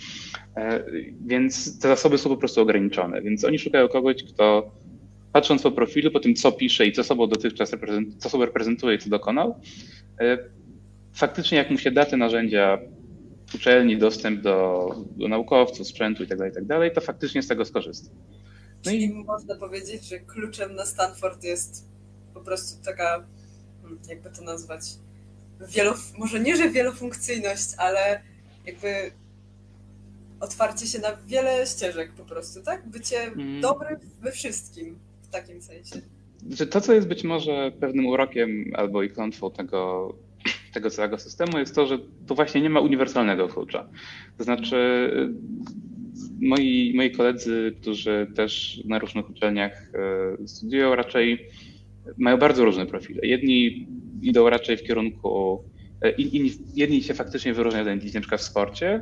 E, 0.57 0.85
więc 1.27 1.81
te 1.81 1.89
zasoby 1.89 2.19
są 2.19 2.31
po 2.31 2.37
prostu 2.37 2.61
ograniczone, 2.61 3.23
więc 3.23 3.45
oni 3.45 3.59
szukają 3.59 3.89
kogoś, 3.89 4.23
kto 4.35 4.73
patrząc 5.33 5.63
po 5.63 5.71
profilu, 5.71 6.11
po 6.11 6.21
tym, 6.21 6.35
co 6.35 6.53
pisze 6.53 6.87
i 6.87 6.93
co 6.93 7.05
sobą 7.05 7.27
dotychczas 7.27 7.73
reprezentuje, 7.73 8.17
co 8.19 8.29
sobą 8.29 8.45
reprezentuje 8.45 8.97
i 8.97 8.99
co 8.99 9.11
dokonał, 9.11 9.61
faktycznie 11.15 11.59
jak 11.59 11.71
mu 11.71 11.79
się 11.79 11.91
da 11.91 12.05
te 12.05 12.17
narzędzia 12.17 12.79
uczelni, 13.55 13.99
dostęp 13.99 14.41
do, 14.41 14.89
do 15.17 15.29
naukowców, 15.29 15.87
sprzętu 15.87 16.23
itd., 16.23 16.45
tak 16.45 16.55
itd., 16.55 16.81
tak 16.81 16.95
to 16.95 17.01
faktycznie 17.01 17.43
z 17.43 17.49
tego 17.49 17.65
skorzysta. 17.65 18.11
No 18.85 18.91
Czyli 18.91 19.05
i 19.05 19.11
można 19.11 19.55
powiedzieć, 19.55 20.09
że 20.09 20.19
kluczem 20.19 20.75
na 20.75 20.87
Stanford 20.87 21.45
jest 21.45 21.89
po 22.35 22.41
prostu 22.41 22.85
taka, 22.85 23.25
hmm, 23.83 24.01
jakby 24.09 24.31
to 24.31 24.43
nazwać, 24.43 24.83
wielof, 25.69 26.19
może 26.19 26.41
nie, 26.41 26.57
że 26.57 26.71
wielofunkcyjność, 26.71 27.69
ale 27.79 28.23
jakby 28.67 29.13
otwarcie 30.41 30.87
się 30.87 30.99
na 30.99 31.17
wiele 31.27 31.67
ścieżek 31.67 32.13
po 32.13 32.25
prostu, 32.25 32.63
tak? 32.63 32.89
Bycie 32.89 33.23
mm. 33.23 33.61
dobry 33.61 33.97
we 34.21 34.33
wszystkim 34.33 34.99
w 35.23 35.29
takim 35.29 35.63
sensie. 35.63 36.01
To, 36.71 36.81
co 36.81 36.93
jest 36.93 37.09
być 37.09 37.25
może 37.25 37.73
pewnym 37.81 38.07
urokiem 38.07 38.73
albo 38.75 39.03
i 39.03 39.11
klątwą 39.11 39.51
tego, 39.51 40.13
tego 40.73 40.91
całego 40.91 41.19
systemu, 41.19 41.59
jest 41.59 41.75
to, 41.75 41.87
że 41.87 41.99
tu 42.27 42.35
właśnie 42.35 42.61
nie 42.61 42.71
ma 42.71 42.81
uniwersalnego 42.81 43.49
klucza. 43.49 43.89
To 44.39 44.45
znaczy, 44.45 45.11
moi, 46.41 46.93
moi 46.97 47.11
koledzy, 47.11 47.77
którzy 47.81 48.27
też 48.35 48.81
na 48.85 48.99
różnych 48.99 49.31
uczelniach 49.31 49.91
e, 49.95 50.49
studiują, 50.49 50.95
raczej 50.95 51.49
mają 52.19 52.37
bardzo 52.37 52.65
różne 52.65 52.87
profile. 52.87 53.21
Jedni 53.27 53.87
idą 54.23 54.51
raczej 54.51 54.77
w 54.77 54.83
kierunku, 54.83 55.65
e, 56.03 56.11
inni, 56.11 56.51
jedni 56.75 57.03
się 57.03 57.15
faktycznie 57.15 57.55
wyróżniają 57.55 57.97
na 57.97 58.21
przykład 58.21 58.41
w 58.41 58.45
sporcie, 58.45 59.01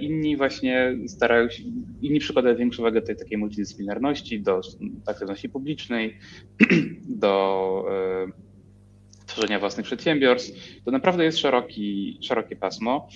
inni 0.00 0.36
właśnie 0.36 0.96
starają 1.06 1.50
się, 1.50 1.62
inni 2.02 2.20
przykładają 2.20 2.56
większą 2.56 2.82
wagę 2.82 3.02
tej 3.02 3.16
takiej 3.16 3.38
multidyscyplinarności, 3.38 4.40
do 4.40 4.60
aktywności 5.06 5.48
publicznej, 5.48 6.18
do 7.22 7.84
tworzenia 9.34 9.58
własnych 9.58 9.86
przedsiębiorstw. 9.86 10.84
To 10.84 10.90
naprawdę 10.90 11.24
jest 11.24 11.38
szeroki, 11.38 12.18
szerokie 12.22 12.56
pasmo 12.56 13.08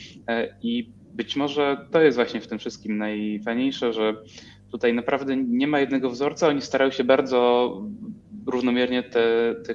i 0.63 0.93
być 1.15 1.37
może 1.37 1.87
to 1.91 2.01
jest 2.01 2.17
właśnie 2.17 2.41
w 2.41 2.47
tym 2.47 2.59
wszystkim 2.59 2.99
najfajniejsze, 2.99 3.93
że 3.93 4.15
tutaj 4.71 4.95
naprawdę 4.95 5.37
nie 5.37 5.67
ma 5.67 5.81
jednego 5.81 6.11
wzorca, 6.11 6.49
oni 6.49 6.63
starają 6.63 6.91
się 6.91 7.05
bardzo 7.05 7.73
równomiernie 8.47 9.03
te, 9.03 9.55
te, 9.67 9.75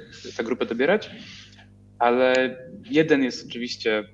te 0.58 0.66
dobierać, 0.66 1.10
ale 1.98 2.56
jeden 2.90 3.22
jest 3.22 3.46
oczywiście, 3.46 4.04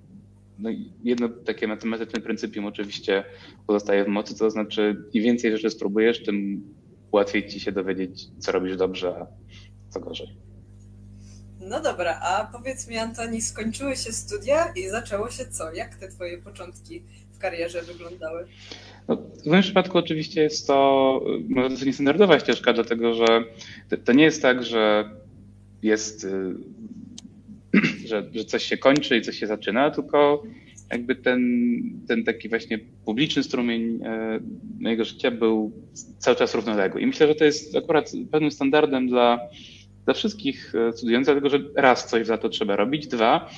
no 0.59 0.71
jedno 1.05 1.29
takie 1.29 1.69
matematyczne 1.69 2.21
pryncypium 2.21 2.67
oczywiście 2.67 3.25
pozostaje 3.67 4.05
w 4.05 4.09
mocy, 4.09 4.39
to 4.39 4.51
znaczy 4.51 4.97
im 5.13 5.23
więcej 5.25 5.53
rzeczy 5.53 5.71
spróbujesz, 5.71 6.23
tym 6.23 6.63
łatwiej 7.13 7.49
ci 7.49 7.61
się 7.61 7.73
dowiedzieć, 7.73 8.27
co 8.39 8.53
robisz 8.53 8.77
dobrze, 8.77 9.09
a 9.09 9.27
co 9.89 10.01
gorzej. 10.01 10.50
No 11.61 11.81
dobra, 11.81 12.21
a 12.23 12.49
powiedz 12.52 12.88
mi 12.88 12.97
Antoni, 12.97 13.43
skończyły 13.43 13.97
się 13.97 14.12
studia 14.12 14.73
i 14.76 14.88
zaczęło 14.88 15.31
się 15.31 15.47
co? 15.47 15.73
Jak 15.73 15.95
te 15.95 16.09
twoje 16.09 16.38
początki 16.38 17.02
w 17.33 17.38
karierze 17.38 17.83
wyglądały? 17.83 18.47
No, 19.09 19.17
w 19.17 19.47
moim 19.47 19.62
przypadku 19.62 19.99
oczywiście 19.99 20.43
jest 20.43 20.67
to 20.67 21.21
może 21.49 21.69
dosyć 21.69 21.87
niestandardowa 21.87 22.38
ścieżka, 22.38 22.73
dlatego 22.73 23.14
że 23.14 23.26
to 24.05 24.12
nie 24.12 24.25
jest 24.25 24.43
tak, 24.43 24.64
że 24.64 25.11
jest, 25.83 26.25
y, 26.25 26.55
że, 28.09 28.31
że 28.35 28.45
coś 28.45 28.64
się 28.64 28.76
kończy 28.76 29.17
i 29.17 29.23
coś 29.23 29.38
się 29.38 29.47
zaczyna, 29.47 29.90
tylko 29.90 30.43
jakby 30.90 31.17
ten, 31.17 31.40
ten 32.09 32.25
taki 32.25 32.49
właśnie 32.49 32.79
publiczny 33.05 33.43
strumień 33.43 34.00
e, 34.05 34.40
mojego 34.81 35.05
życia 35.05 35.31
był 35.31 35.73
cały 36.19 36.37
czas 36.37 36.55
równoległy. 36.55 37.00
I 37.00 37.07
myślę, 37.07 37.26
że 37.26 37.35
to 37.35 37.45
jest 37.45 37.76
akurat 37.76 38.12
pewnym 38.31 38.50
standardem 38.50 39.09
dla 39.09 39.40
dla 40.04 40.14
wszystkich 40.14 40.75
e, 40.75 40.92
studiujących, 40.92 41.35
dlatego 41.35 41.50
że 41.50 41.83
raz 41.83 42.07
coś 42.07 42.26
za 42.26 42.38
to 42.38 42.49
trzeba 42.49 42.76
robić, 42.76 43.09
dwa 43.09 43.50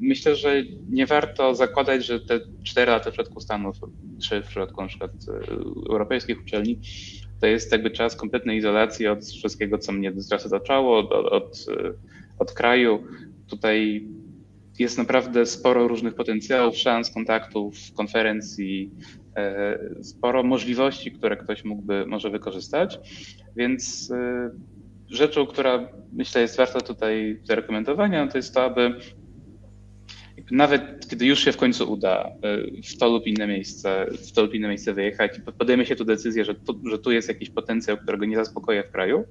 myślę, 0.00 0.36
że 0.36 0.62
nie 0.90 1.06
warto 1.06 1.54
zakładać, 1.54 2.06
że 2.06 2.20
te 2.20 2.40
cztery 2.64 2.90
lata 2.90 3.10
w 3.10 3.12
przypadku 3.12 3.40
Stanów, 3.40 3.76
czy 4.22 4.42
w 4.42 4.46
przypadku 4.46 4.82
na 4.82 4.88
przykład 4.88 5.10
e, 5.28 5.54
europejskich 5.90 6.40
uczelni, 6.40 6.80
to 7.40 7.46
jest 7.46 7.72
jakby 7.72 7.90
czas 7.90 8.16
kompletnej 8.16 8.58
izolacji 8.58 9.06
od 9.06 9.24
wszystkiego, 9.24 9.78
co 9.78 9.92
mnie 9.92 10.12
dotychczas 10.12 10.46
otaczało, 10.46 10.98
od, 10.98 11.12
od, 11.12 11.66
od 12.38 12.52
kraju. 12.52 13.04
Tutaj 13.46 14.06
jest 14.78 14.98
naprawdę 14.98 15.46
sporo 15.46 15.88
różnych 15.88 16.14
potencjałów, 16.14 16.76
szans, 16.76 17.10
kontaktów, 17.10 17.76
konferencji, 17.94 18.90
e, 18.90 19.27
sporo 20.02 20.42
możliwości, 20.42 21.12
które 21.12 21.36
ktoś 21.36 21.64
mógłby 21.64 22.06
może 22.06 22.30
wykorzystać. 22.30 22.98
Więc 23.56 24.10
e, 24.10 24.50
rzeczą, 25.08 25.46
która 25.46 25.88
myślę 26.12 26.40
jest 26.40 26.56
warta 26.56 26.80
tutaj 26.80 27.40
zarekomendowania, 27.44 28.26
to 28.26 28.38
jest 28.38 28.54
to, 28.54 28.64
aby 28.64 28.94
nawet 30.50 31.08
kiedy 31.08 31.26
już 31.26 31.44
się 31.44 31.52
w 31.52 31.56
końcu 31.56 31.92
uda 31.92 32.30
e, 32.42 32.82
w 32.82 32.98
to 32.98 33.08
lub 33.08 33.26
inne 33.26 33.46
miejsce, 33.46 34.06
w 34.28 34.32
to 34.32 34.42
lub 34.42 34.54
inne 34.54 34.68
miejsce 34.68 34.94
wyjechać, 34.94 35.40
podejmie 35.58 35.86
się 35.86 35.96
tu 35.96 36.04
decyzję, 36.04 36.44
że 36.44 36.54
tu, 36.54 36.80
że 36.90 36.98
tu 36.98 37.12
jest 37.12 37.28
jakiś 37.28 37.50
potencjał, 37.50 37.96
którego 37.96 38.24
nie 38.24 38.36
zaspokoja 38.36 38.82
w 38.82 38.90
kraju, 38.90 39.24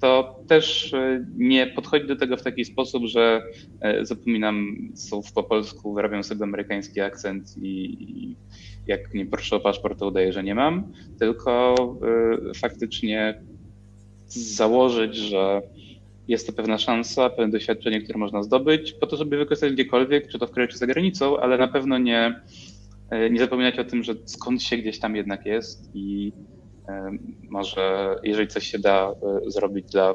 to 0.00 0.40
też 0.48 0.94
e, 0.94 1.26
nie 1.36 1.66
podchodzi 1.66 2.06
do 2.06 2.16
tego 2.16 2.36
w 2.36 2.42
taki 2.42 2.64
sposób, 2.64 3.04
że 3.04 3.42
e, 3.80 4.04
zapominam 4.04 4.76
słów 4.94 5.32
po 5.32 5.42
polsku, 5.42 5.94
wyrabiam 5.94 6.24
sobie 6.24 6.44
amerykański 6.44 7.00
akcent 7.00 7.56
i, 7.62 8.36
jak 8.88 9.14
nie 9.14 9.26
proszę 9.26 9.56
o 9.56 9.60
paszport, 9.60 9.98
to 9.98 10.06
udaję, 10.06 10.32
że 10.32 10.42
nie 10.42 10.54
mam, 10.54 10.92
tylko 11.18 11.74
e, 12.50 12.54
faktycznie 12.54 13.42
założyć, 14.28 15.16
że 15.16 15.62
jest 16.28 16.46
to 16.46 16.52
pewna 16.52 16.78
szansa, 16.78 17.30
pewne 17.30 17.52
doświadczenie, 17.52 18.02
które 18.02 18.18
można 18.18 18.42
zdobyć, 18.42 18.92
po 18.92 19.06
to, 19.06 19.16
żeby 19.16 19.38
wykorzystać 19.38 19.72
gdziekolwiek, 19.72 20.28
czy 20.28 20.38
to 20.38 20.46
w 20.46 20.50
kraju, 20.50 20.68
czy 20.68 20.78
za 20.78 20.86
granicą, 20.86 21.40
ale 21.40 21.58
na 21.58 21.68
pewno 21.68 21.98
nie, 21.98 22.40
nie 23.30 23.38
zapominać 23.38 23.78
o 23.78 23.84
tym, 23.84 24.02
że 24.02 24.14
skąd 24.24 24.62
się 24.62 24.76
gdzieś 24.76 24.98
tam 24.98 25.16
jednak 25.16 25.46
jest 25.46 25.90
i 25.94 26.32
może 27.50 28.16
jeżeli 28.22 28.48
coś 28.48 28.66
się 28.66 28.78
da 28.78 29.14
zrobić 29.46 29.90
dla 29.90 30.14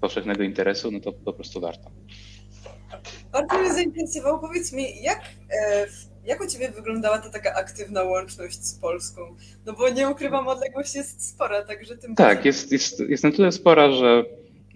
powszechnego 0.00 0.42
interesu, 0.42 0.90
no 0.90 1.00
to 1.00 1.12
po 1.12 1.32
prostu 1.32 1.60
warto. 1.60 1.90
Bardzo 3.32 3.58
mnie 3.58 3.72
zainteresowało. 3.72 4.38
Powiedz 4.38 4.72
mi, 4.72 5.02
jak, 5.02 5.20
e, 5.50 5.86
jak 6.28 6.44
u 6.44 6.46
Ciebie 6.46 6.70
wyglądała 6.70 7.18
ta 7.18 7.30
taka 7.30 7.54
aktywna 7.54 8.02
łączność 8.02 8.64
z 8.64 8.74
Polską? 8.74 9.36
No 9.66 9.72
bo 9.72 9.88
nie 9.88 10.08
ukrywam, 10.08 10.48
odległość 10.48 10.94
jest 10.94 11.28
spora, 11.28 11.62
także 11.62 11.96
tym 11.96 12.14
Tak, 12.14 12.44
jest, 12.44 12.72
jest, 12.72 13.00
jest 13.00 13.24
na 13.24 13.30
tyle 13.30 13.52
spora, 13.52 13.90
że 13.90 14.24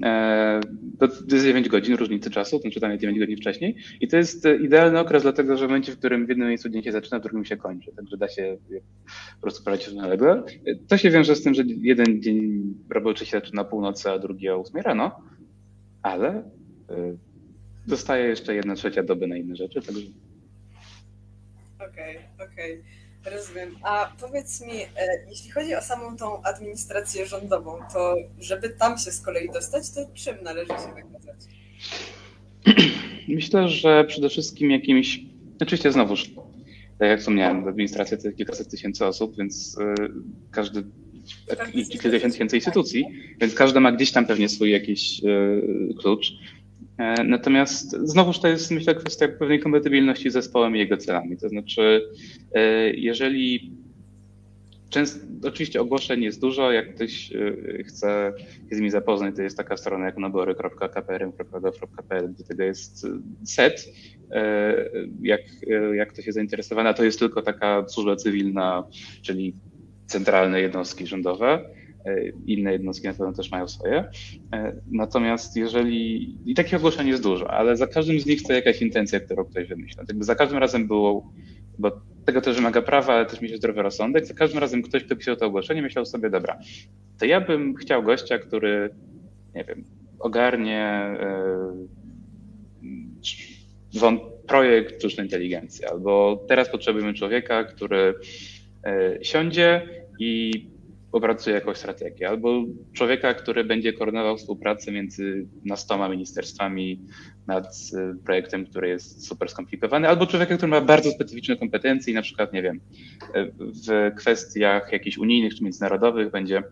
E, 0.03 0.61
to 0.99 1.07
jest 1.07 1.45
9 1.45 1.69
godzin 1.69 1.95
różnicy 1.95 2.31
czasu, 2.31 2.59
ten 2.59 2.71
czytanie 2.71 2.99
9 2.99 3.19
godzin 3.19 3.37
wcześniej 3.37 3.77
i 4.01 4.09
to 4.09 4.17
jest 4.17 4.49
idealny 4.63 4.99
okres, 4.99 5.23
dlatego 5.23 5.57
że 5.57 5.67
w 5.67 5.69
momencie, 5.69 5.93
w 5.93 5.99
którym 5.99 6.27
w 6.27 6.29
jednym 6.29 6.49
miejscu 6.49 6.69
dzień 6.69 6.83
się 6.83 6.93
zaczyna, 6.93 7.19
w 7.19 7.23
drugim 7.23 7.45
się 7.45 7.57
kończy, 7.57 7.93
także 7.97 8.17
da 8.17 8.29
się 8.29 8.57
po 9.35 9.41
prostu 9.41 9.65
prowadzić 9.65 9.87
równolegle. 9.87 10.43
To 10.89 10.97
się 10.97 11.11
wiąże 11.11 11.37
z 11.37 11.43
tym, 11.43 11.55
że 11.55 11.63
jeden 11.67 12.23
dzień 12.23 12.63
roboczy 12.91 13.27
się 13.27 13.31
zaczyna 13.31 13.65
północy, 13.65 14.11
a 14.11 14.19
drugi 14.19 14.49
o 14.49 14.61
8 14.61 14.81
rano, 14.83 15.21
ale 16.03 16.29
e, 16.29 16.43
dostaje 17.87 18.29
jeszcze 18.29 18.55
jedna 18.55 18.75
trzecia 18.75 19.03
doby 19.03 19.27
na 19.27 19.37
inne 19.37 19.57
rzeczy, 19.57 19.83
także... 19.83 20.07
Okej, 21.93 22.19
okay, 22.37 22.47
okej. 22.47 22.73
Okay. 22.73 23.03
Rozumiem. 23.25 23.77
A 23.83 24.13
powiedz 24.21 24.61
mi, 24.61 24.83
e, 24.83 25.27
jeśli 25.31 25.51
chodzi 25.51 25.75
o 25.75 25.83
samą 25.83 26.17
tą 26.17 26.43
administrację 26.43 27.27
rządową, 27.27 27.79
to 27.93 28.17
żeby 28.39 28.71
tam 28.71 28.99
się 28.99 29.13
z 29.13 29.21
kolei 29.21 29.51
dostać, 29.51 29.91
to 29.91 30.01
czym 30.15 30.35
należy 30.43 30.69
się 30.69 30.95
wykazać? 30.95 31.37
Myślę, 33.29 33.69
że 33.69 34.05
przede 34.05 34.29
wszystkim 34.29 34.71
jakimś, 34.71 35.21
oczywiście 35.61 35.93
znowuż, 35.93 36.31
tak 36.99 37.09
jak 37.09 37.21
wspomniałem, 37.21 37.69
administracja 37.69 38.17
to 38.17 38.33
kilkaset 38.33 38.71
tysięcy 38.71 39.07
osób, 39.07 39.37
więc 39.37 39.79
e, 39.81 39.95
każdy 40.51 40.85
kilkadziesiąt 41.91 42.33
tysięcy 42.33 42.57
instytucji, 42.57 43.05
więc 43.41 43.55
każda 43.55 43.81
ma 43.81 43.93
gdzieś 43.93 44.13
tam 44.13 44.27
pewnie 44.27 44.49
swój 44.49 44.71
jakiś 44.71 45.25
e, 45.25 45.95
klucz. 45.95 46.33
E, 46.99 47.25
natomiast 47.25 47.91
znowuż 47.91 48.39
to 48.39 48.49
jest, 48.49 48.71
myślę, 48.71 48.95
kwestia 48.95 49.29
pewnej 49.29 49.61
kompatybilności 49.61 50.31
z 50.31 50.33
zespołem 50.33 50.77
i 50.77 50.79
jego 50.79 50.97
celami. 50.97 51.37
To 51.37 51.49
znaczy, 51.49 52.03
e, 52.55 52.91
jeżeli 52.91 53.73
często, 54.91 55.21
oczywiście 55.45 55.81
ogłoszeń 55.81 56.23
jest 56.23 56.41
dużo, 56.41 56.73
jak 56.73 56.95
ktoś 56.95 57.33
e, 57.33 57.57
chce 57.85 58.33
się 58.71 58.77
z 58.77 58.79
nimi 58.79 58.91
zapoznać, 58.91 59.37
to 59.37 59.43
jest 59.43 59.57
taka 59.57 59.77
strona 59.77 60.07
jak 60.07 60.19
nabory.kprm.gov.pl, 60.19 62.33
gdzie 62.33 62.45
tego 62.45 62.63
jest 62.63 63.07
set. 63.45 63.89
Jak, 65.23 65.41
jak 65.95 66.13
ktoś 66.13 66.27
jest 66.27 66.35
zainteresowany, 66.35 66.95
to 66.95 67.05
jest 67.05 67.19
tylko 67.19 67.43
taka 67.43 67.85
służba 67.89 68.17
cywilna, 68.17 68.85
czyli 69.23 69.55
centralne 70.07 70.61
jednostki 70.61 71.07
rządowe 71.07 71.65
inne 72.47 72.73
jednostki 72.73 73.07
na 73.07 73.15
pewno 73.15 73.33
też 73.33 73.51
mają 73.51 73.69
swoje. 73.69 74.05
E, 74.53 74.77
natomiast 74.91 75.57
jeżeli, 75.57 76.35
i 76.51 76.55
takich 76.55 76.75
ogłoszeń 76.75 77.09
jest 77.09 77.23
dużo, 77.23 77.51
ale 77.51 77.77
za 77.77 77.87
każdym 77.87 78.21
z 78.21 78.27
nich 78.27 78.43
to 78.43 78.53
jakaś 78.53 78.83
intencja, 78.83 79.21
którą 79.21 79.45
ktoś 79.45 79.69
wymyśla. 79.69 80.05
Jakby 80.09 80.25
za 80.25 80.35
każdym 80.35 80.59
razem 80.59 80.87
było, 80.87 81.33
bo 81.79 82.01
tego 82.25 82.41
też 82.41 82.57
wymaga 82.57 82.83
prawa, 82.83 83.13
ale 83.13 83.27
też 83.27 83.41
mieć 83.41 83.57
zdrowy 83.57 83.83
rozsądek. 83.83 84.27
Za 84.27 84.35
każdym 84.35 84.59
razem 84.59 84.83
ktoś, 84.83 85.05
kto 85.05 85.17
pisał 85.17 85.37
to 85.37 85.47
ogłoszenie, 85.47 85.83
myślał 85.83 86.07
sobie, 86.07 86.31
dobra, 86.31 86.59
to 87.19 87.25
ja 87.25 87.41
bym 87.41 87.75
chciał 87.75 88.03
gościa, 88.03 88.39
który, 88.39 88.91
nie 89.55 89.65
wiem, 89.65 89.85
ogarnie 90.19 91.07
yy, 94.01 94.33
projekt 94.47 94.99
sztucznej 94.99 95.27
inteligencji, 95.27 95.85
albo 95.85 96.45
teraz 96.49 96.71
potrzebujemy 96.71 97.15
człowieka, 97.15 97.65
który 97.65 98.15
siądzie 99.23 99.89
i 100.19 100.53
opracuje 101.13 101.55
jakąś 101.55 101.77
strategię, 101.77 102.29
albo 102.29 102.65
człowieka, 102.93 103.35
który 103.35 103.65
będzie 103.65 103.93
koordynował 103.93 104.37
współpracę 104.37 104.93
między 104.93 105.47
nastoma 105.65 106.09
ministerstwami 106.09 107.01
nad 107.47 107.67
y, 107.67 108.25
projektem, 108.25 108.67
który 108.67 108.89
jest 108.89 109.27
super 109.27 109.49
skomplikowany, 109.49 110.09
albo 110.09 110.27
człowieka, 110.27 110.57
który 110.57 110.71
ma 110.71 110.81
bardzo 110.81 111.11
specyficzne 111.11 111.57
kompetencje 111.57 112.13
i 112.13 112.15
na 112.15 112.23
przykład, 112.23 112.53
nie 112.53 112.63
wiem, 112.63 112.81
y, 113.37 113.53
w 113.59 114.15
kwestiach 114.17 114.93
jakichś 114.93 115.19
unijnych 115.19 115.55
czy 115.55 115.65
międzynarodowych 115.65 116.31
będzie 116.31 116.63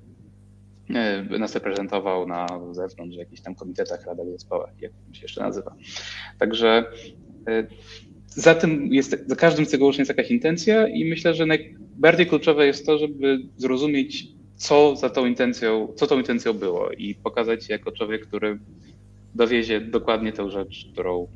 y, 1.35 1.39
nas 1.39 1.55
reprezentował 1.55 2.29
na 2.29 2.47
zewnątrz, 2.71 3.17
w 3.17 3.19
jakichś 3.19 3.43
tam 3.43 3.55
komitetach, 3.55 4.07
radach, 4.07 4.27
zespołach, 4.27 4.71
jak 4.81 4.93
się 5.13 5.23
jeszcze 5.23 5.41
nazywa. 5.41 5.75
Także 6.39 6.85
za 8.27 8.55
tym 8.55 8.87
jest, 8.87 9.25
za 9.27 9.37
każdym 9.37 9.67
z 9.67 9.71
tego 9.71 9.93
jest 9.93 10.09
jakaś 10.09 10.31
intencja 10.31 10.89
i 10.89 11.05
myślę, 11.05 11.35
że 11.35 11.47
najbardziej 12.01 12.27
kluczowe 12.27 12.67
jest 12.67 12.87
to, 12.87 12.99
żeby 12.99 13.39
zrozumieć, 13.57 14.27
co 14.57 14.97
za 14.97 15.11
tą 15.11 15.27
intencją, 15.27 15.93
co 15.97 16.07
tą 16.07 16.19
intencją 16.19 16.53
było 16.53 16.91
i 16.91 17.15
pokazać 17.15 17.65
się 17.65 17.73
jako 17.73 17.93
człowiek, 17.93 18.27
który 18.27 18.59
dowiezie 19.35 19.81
dokładnie 19.81 20.33
tę 20.33 20.51
rzecz, 20.51 20.89
którą, 20.93 21.29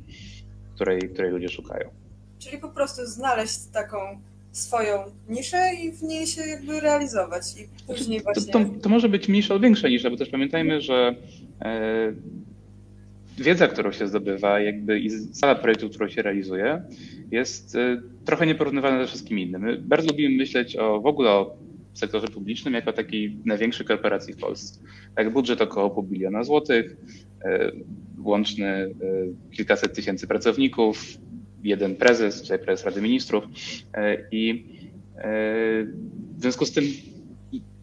której, 0.75 1.01
której 1.13 1.31
ludzie 1.31 1.49
szukają. 1.49 1.89
Czyli 2.39 2.57
po 2.57 2.69
prostu 2.69 3.05
znaleźć 3.05 3.59
taką 3.73 3.97
swoją 4.51 4.99
niszę 5.29 5.69
i 5.83 5.91
w 5.91 6.03
niej 6.03 6.27
się 6.27 6.41
jakby 6.41 6.79
realizować 6.79 7.43
i 7.57 7.85
później 7.87 8.21
właśnie... 8.21 8.53
To, 8.53 8.59
to, 8.59 8.65
to 8.81 8.89
może 8.89 9.09
być 9.09 9.27
mniejsza 9.27 9.53
albo 9.53 9.63
większa 9.63 9.87
nisza, 9.87 10.09
bo 10.09 10.17
też 10.17 10.29
pamiętajmy, 10.29 10.81
że 10.81 11.15
e, 11.61 12.13
wiedza, 13.37 13.67
którą 13.67 13.91
się 13.91 14.07
zdobywa, 14.07 14.59
jakby 14.59 14.99
i 14.99 15.09
sala 15.09 15.55
projektu, 15.55 15.89
którą 15.89 16.09
się 16.09 16.21
realizuje, 16.21 16.83
jest 17.31 17.75
e, 17.75 18.01
trochę 18.25 18.45
nieporównywalna 18.45 19.01
ze 19.01 19.07
wszystkim 19.07 19.39
innym. 19.39 19.61
My 19.61 19.77
bardzo 19.77 20.07
lubimy 20.07 20.37
myśleć 20.37 20.75
o 20.75 21.01
w 21.01 21.05
ogóle 21.05 21.29
o 21.29 21.57
sektorze 21.93 22.27
publicznym 22.27 22.73
jako 22.73 22.93
takiej 22.93 23.37
największej 23.45 23.85
korporacji 23.85 24.33
w 24.33 24.37
Polsce. 24.37 24.79
Tak, 25.15 25.33
budżet 25.33 25.61
około 25.61 25.89
pół 25.89 26.03
biliona 26.03 26.43
złotych, 26.43 26.97
e, 27.45 27.71
łączny 28.23 28.67
e, 28.67 28.91
kilkaset 29.51 29.95
tysięcy 29.95 30.27
pracowników, 30.27 31.17
jeden 31.63 31.95
prezes, 31.95 32.43
czyli 32.43 32.59
prezes 32.59 32.85
Rady 32.85 33.01
Ministrów 33.01 33.43
i 34.31 34.65
w 36.37 36.41
związku 36.41 36.65
z 36.65 36.71
tym 36.71 36.83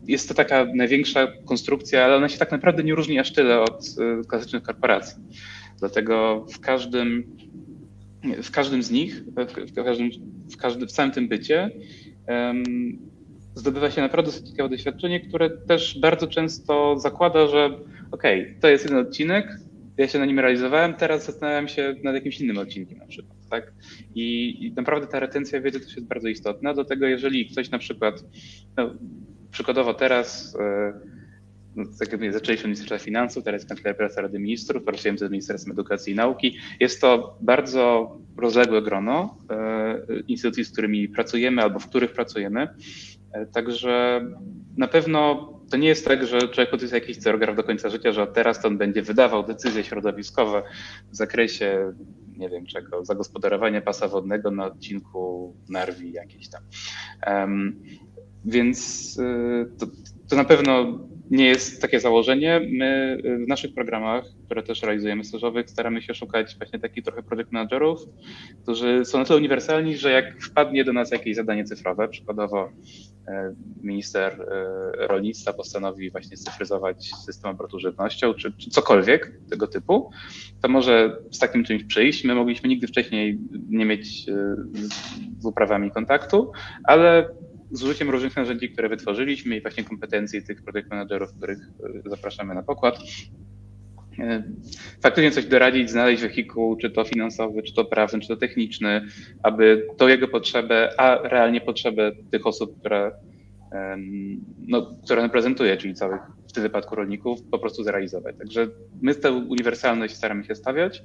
jest 0.07 0.29
to 0.29 0.35
taka 0.35 0.67
największa 0.75 1.27
konstrukcja, 1.45 2.05
ale 2.05 2.17
ona 2.17 2.29
się 2.29 2.39
tak 2.39 2.53
naprawdę 2.53 2.85
nie 2.85 2.95
różni 2.95 3.19
aż 3.19 3.33
tyle 3.33 3.61
od 3.61 3.85
y, 4.23 4.27
klasycznych 4.29 4.63
korporacji. 4.63 5.23
Dlatego 5.79 6.47
w 6.53 6.61
każdym, 6.61 7.37
w 8.43 8.51
każdym 8.51 8.83
z 8.83 8.91
nich, 8.91 9.25
w, 9.25 9.75
każdym, 9.75 10.11
w, 10.53 10.57
każdym, 10.57 10.89
w 10.89 10.93
całym 10.93 11.13
tym 11.13 11.29
bycie 11.29 11.71
um, 12.29 12.99
zdobywa 13.55 13.91
się 13.91 14.01
naprawdę 14.01 14.31
dosyć 14.31 14.51
ciekawe 14.51 14.69
doświadczenie, 14.69 15.21
które 15.21 15.51
też 15.51 15.99
bardzo 15.99 16.27
często 16.27 16.99
zakłada, 16.99 17.47
że 17.47 17.67
okej, 18.11 18.43
okay, 18.43 18.57
to 18.61 18.69
jest 18.69 18.85
jeden 18.85 18.99
odcinek, 18.99 19.59
ja 19.99 20.09
się 20.09 20.19
na 20.19 20.27
nim 20.27 20.39
realizowałem, 20.39 20.95
teraz 20.95 21.27
zastanawiam 21.27 21.69
się 21.69 21.95
nad 22.03 22.15
jakimś 22.15 22.41
innym 22.41 22.59
odcinkiem 22.59 22.99
na 22.99 23.07
przykład. 23.07 23.37
Tak? 23.51 23.73
I, 24.15 24.57
I, 24.67 24.73
naprawdę 24.73 25.07
ta 25.07 25.21
retencja 25.21 25.61
wiedzy 25.61 25.81
też 25.81 25.97
jest 25.97 26.09
bardzo 26.09 26.29
istotna. 26.29 26.75
Do 26.75 26.85
tego, 26.85 27.07
jeżeli 27.07 27.47
ktoś 27.51 27.71
na 27.71 27.79
przykład 27.79 28.25
no, 28.77 28.95
Przykładowo 29.53 29.95
teraz, 29.95 30.57
e, 30.61 30.93
tak 31.99 32.23
jak 32.23 32.33
zaczęliśmy 32.33 32.65
od 32.65 32.69
Ministerstwa 32.69 32.99
Finansów, 32.99 33.45
teraz 33.45 33.67
Kancelaria 33.67 33.95
Prezesa 33.95 34.23
Rady 34.23 34.39
Ministrów, 34.39 34.85
pracujemy 34.85 35.19
z 35.19 35.23
Ministerstwem 35.23 35.73
Edukacji 35.73 36.13
i 36.13 36.17
Nauki. 36.17 36.57
Jest 36.81 37.01
to 37.01 37.39
bardzo 37.41 38.17
rozległe 38.37 38.83
grono 38.83 39.39
e, 39.51 40.21
instytucji, 40.29 40.65
z 40.65 40.73
którymi 40.73 41.09
pracujemy 41.09 41.63
albo 41.63 41.79
w 41.79 41.87
których 41.87 42.13
pracujemy. 42.13 42.69
E, 43.33 43.47
także 43.47 44.25
na 44.77 44.89
pewno 44.89 45.49
to 45.71 45.77
nie 45.77 45.89
jest 45.89 46.05
tak, 46.05 46.27
że 46.27 46.39
człowiek 46.41 46.71
podpisuje 46.71 47.01
jakiś 47.01 47.17
celogram 47.17 47.57
do 47.57 47.65
końca 47.65 47.89
życia, 47.89 48.13
że 48.13 48.27
teraz 48.27 48.63
to 48.63 48.69
on 48.69 48.79
będzie 48.79 49.03
wydawał 49.03 49.47
decyzje 49.47 49.85
środowiskowe 49.85 50.63
w 51.11 51.17
zakresie, 51.17 51.93
nie 52.37 52.49
wiem 52.49 52.67
czego, 52.67 53.05
zagospodarowania 53.05 53.81
pasa 53.81 54.09
wodnego 54.09 54.51
na 54.51 54.65
odcinku 54.67 55.57
Narwi 55.69 56.13
jakiejś 56.13 56.49
tam. 56.49 56.63
Więc 58.45 59.19
y, 59.19 59.79
to, 59.79 59.87
to 60.29 60.37
na 60.37 60.45
pewno 60.45 60.99
nie 61.31 61.47
jest 61.47 61.83
takie 61.83 62.01
założenie. 62.01 62.61
My 62.73 63.19
y, 63.25 63.45
w 63.45 63.49
naszych 63.49 63.75
programach, 63.75 64.25
które 64.45 64.63
też 64.63 64.83
realizujemy 64.83 65.25
stażowych, 65.25 65.71
staramy 65.71 66.03
się 66.03 66.15
szukać 66.15 66.57
właśnie 66.57 66.79
takich 66.79 67.05
trochę 67.05 67.23
project 67.23 67.53
managerów, 67.53 68.01
którzy 68.63 69.05
są 69.05 69.19
na 69.19 69.25
tyle 69.25 69.37
uniwersalni, 69.37 69.97
że 69.97 70.11
jak 70.11 70.43
wpadnie 70.43 70.85
do 70.85 70.93
nas 70.93 71.11
jakieś 71.11 71.37
zadanie 71.37 71.65
cyfrowe, 71.65 72.09
przykładowo 72.09 72.69
e, 73.29 73.55
minister 73.83 74.47
rolnictwa 74.99 75.53
postanowi 75.53 76.11
właśnie 76.11 76.37
cyfryzować 76.37 77.11
system 77.25 77.51
obrotu 77.51 77.79
żywnością, 77.79 78.35
czy, 78.35 78.53
czy 78.53 78.71
cokolwiek 78.71 79.33
tego 79.51 79.67
typu, 79.67 80.11
to 80.63 80.69
może 80.69 81.17
z 81.31 81.39
takim 81.39 81.65
czymś 81.65 81.85
przyjść. 81.85 82.25
My 82.25 82.35
mogliśmy 82.35 82.69
nigdy 82.69 82.87
wcześniej 82.87 83.39
nie 83.69 83.85
mieć 83.85 84.27
z 85.39 85.47
uprawami 85.47 85.91
kontaktu, 85.91 86.53
ale 86.85 87.29
z 87.73 87.83
użyciem 87.83 88.11
różnych 88.11 88.37
narzędzi, 88.37 88.71
które 88.71 88.89
wytworzyliśmy 88.89 89.57
i 89.57 89.61
właśnie 89.61 89.85
kompetencji 89.85 90.43
tych 90.43 90.63
project 90.63 90.91
managerów, 90.91 91.35
których 91.35 91.59
e, 92.07 92.11
zapraszamy 92.11 92.55
na 92.55 92.63
pokład. 92.63 92.99
E, 94.19 94.43
faktycznie 95.03 95.31
coś 95.31 95.47
doradzić, 95.47 95.91
znaleźć 95.91 96.23
wehikuł, 96.23 96.77
czy 96.77 96.91
to 96.91 97.05
finansowy, 97.05 97.63
czy 97.63 97.75
to 97.75 97.85
prawny, 97.85 98.21
czy 98.21 98.29
to 98.29 98.37
techniczny, 98.37 99.07
aby 99.43 99.87
tą 99.97 100.09
jego 100.09 100.29
potrzebę, 100.29 101.01
a 101.01 101.29
realnie 101.29 101.61
potrzebę 101.61 102.13
tych 102.31 102.47
osób, 102.47 102.81
które, 102.81 103.13
no, 104.69 104.91
które 105.05 105.23
reprezentuje, 105.23 105.77
czyli 105.77 105.95
całych 105.95 106.21
w 106.49 106.53
tym 106.53 106.63
wypadku 106.63 106.95
rolników, 106.95 107.43
po 107.51 107.59
prostu 107.59 107.85
zrealizować. 107.85 108.37
Także 108.39 108.69
my 109.03 109.15
tę 109.15 109.33
uniwersalność 109.33 110.15
staramy 110.15 110.45
się 110.45 110.55
stawiać, 110.55 111.03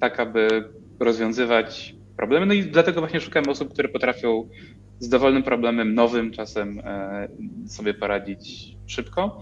tak 0.00 0.20
aby 0.20 0.64
rozwiązywać 1.00 1.94
problemy. 2.16 2.46
No 2.46 2.54
i 2.54 2.62
dlatego 2.62 3.00
właśnie 3.00 3.20
szukamy 3.20 3.50
osób, 3.50 3.72
które 3.72 3.88
potrafią 3.88 4.48
z 5.00 5.08
dowolnym 5.08 5.42
problemem 5.42 5.94
nowym 5.94 6.32
czasem 6.32 6.78
e, 6.84 7.28
sobie 7.68 7.94
poradzić 7.94 8.76
szybko, 8.86 9.40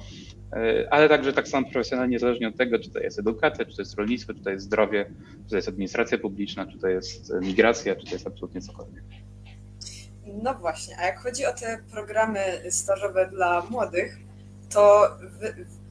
e, 0.52 0.88
ale 0.90 1.08
także 1.08 1.32
tak 1.32 1.48
samo 1.48 1.70
profesjonalnie, 1.70 2.12
niezależnie 2.12 2.48
od 2.48 2.56
tego, 2.56 2.78
czy 2.78 2.90
to 2.90 2.98
jest 2.98 3.18
edukacja, 3.18 3.64
czy 3.64 3.76
to 3.76 3.82
jest 3.82 3.94
rolnictwo, 3.94 4.34
czy 4.34 4.40
to 4.40 4.50
jest 4.50 4.64
zdrowie, 4.64 5.10
czy 5.44 5.50
to 5.50 5.56
jest 5.56 5.68
administracja 5.68 6.18
publiczna, 6.18 6.66
czy 6.66 6.78
to 6.78 6.88
jest 6.88 7.32
migracja, 7.40 7.96
czy 7.96 8.06
to 8.06 8.12
jest 8.12 8.26
absolutnie 8.26 8.60
cokolwiek. 8.60 9.04
No 10.42 10.54
właśnie, 10.54 10.98
a 10.98 11.06
jak 11.06 11.20
chodzi 11.20 11.46
o 11.46 11.52
te 11.52 11.78
programy 11.90 12.40
stażowe 12.70 13.28
dla 13.32 13.66
młodych, 13.70 14.18
to 14.70 15.08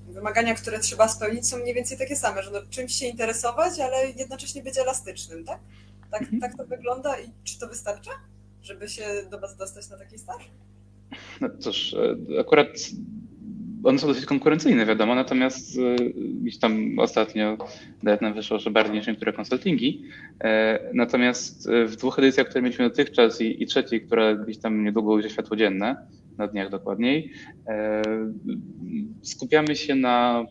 wymagania, 0.08 0.56
które 0.56 0.80
trzeba 0.80 1.08
spełnić 1.08 1.48
są 1.48 1.58
mniej 1.58 1.74
więcej 1.74 1.98
takie 1.98 2.16
same, 2.16 2.44
że 2.44 2.52
no 2.52 2.60
czymś 2.70 2.94
się 2.94 3.06
interesować, 3.06 3.80
ale 3.80 4.12
jednocześnie 4.12 4.64
być 4.64 4.78
elastycznym, 4.78 5.46
tak? 5.46 5.60
Tak, 6.12 6.22
mhm. 6.22 6.42
tak 6.42 6.58
to 6.58 6.66
wygląda 6.66 7.20
i 7.20 7.32
czy 7.44 7.60
to 7.60 7.68
wystarcza? 7.68 8.12
Żeby 8.64 8.90
się 8.90 9.04
do 9.32 9.40
Was 9.40 9.58
dostać 9.58 9.90
na 9.90 9.98
taki 9.98 10.18
staż? 10.18 10.50
No 11.42 11.50
cóż, 11.60 11.94
e, 11.94 12.40
akurat 12.40 12.68
one 13.84 14.00
są 14.00 14.08
dosyć 14.08 14.26
konkurencyjne, 14.26 14.86
wiadomo, 14.86 15.16
natomiast 15.16 15.78
e, 15.78 15.96
gdzieś 16.42 16.60
tam 16.60 17.00
ostatnio 17.00 17.58
nawet 18.04 18.22
nam 18.22 18.34
wyszło, 18.34 18.60
że 18.60 18.72
bardziej 18.72 18.96
niż 18.96 19.08
niektóre 19.08 19.34
konsultingi. 19.34 20.04
E, 20.44 20.80
natomiast 20.94 21.70
w 21.86 21.96
dwóch 21.96 22.20
edycjach, 22.20 22.48
które 22.48 22.62
mieliśmy 22.62 22.90
dotychczas 22.90 23.42
i, 23.42 23.64
i 23.64 23.66
trzeciej, 23.66 24.02
która 24.02 24.36
gdzieś 24.36 24.58
tam 24.58 24.84
niedługo 24.84 25.14
ujrzy 25.14 25.30
światło 25.30 25.58
dzienne, 25.58 25.96
na 26.38 26.48
dniach 26.48 26.70
dokładniej, 26.70 27.32
skupiamy 29.22 29.76
się 29.76 29.96
na, 29.96 30.46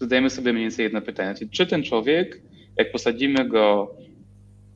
zadajemy 0.00 0.30
sobie 0.30 0.52
mniej 0.52 0.64
więcej 0.64 0.84
jedno 0.84 1.02
pytanie, 1.02 1.34
czy 1.50 1.66
ten 1.66 1.82
człowiek, 1.82 2.42
jak 2.76 2.92
posadzimy 2.92 3.48
go 3.48 3.96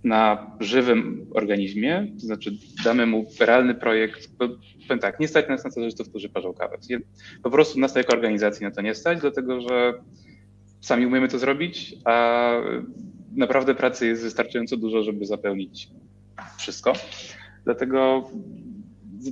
na 0.05 0.51
żywym 0.61 1.27
organizmie, 1.35 2.07
to 2.21 2.27
znaczy 2.27 2.51
damy 2.85 3.07
mu 3.07 3.27
realny 3.41 3.75
projekt, 3.75 4.29
powiem 4.39 5.01
tak, 5.01 5.21
nie 5.21 5.29
stać 5.29 5.49
nas 5.49 5.65
na 5.65 5.71
stażystów, 5.71 6.09
którzy 6.09 6.29
parzą 6.29 6.55
kawę. 6.55 6.77
Po 7.43 7.51
prostu 7.51 7.81
nas 7.81 7.95
jako 7.95 8.13
organizacji 8.13 8.65
na 8.65 8.71
to 8.71 8.81
nie 8.81 8.95
stać, 8.95 9.21
dlatego 9.21 9.61
że 9.61 9.95
sami 10.81 11.07
umiemy 11.07 11.29
to 11.29 11.39
zrobić, 11.39 11.95
a 12.05 12.53
naprawdę 13.37 13.75
pracy 13.75 14.07
jest 14.07 14.23
wystarczająco 14.23 14.77
dużo, 14.77 15.03
żeby 15.03 15.27
zapełnić 15.27 15.89
wszystko. 16.59 16.93
Dlatego 17.65 18.31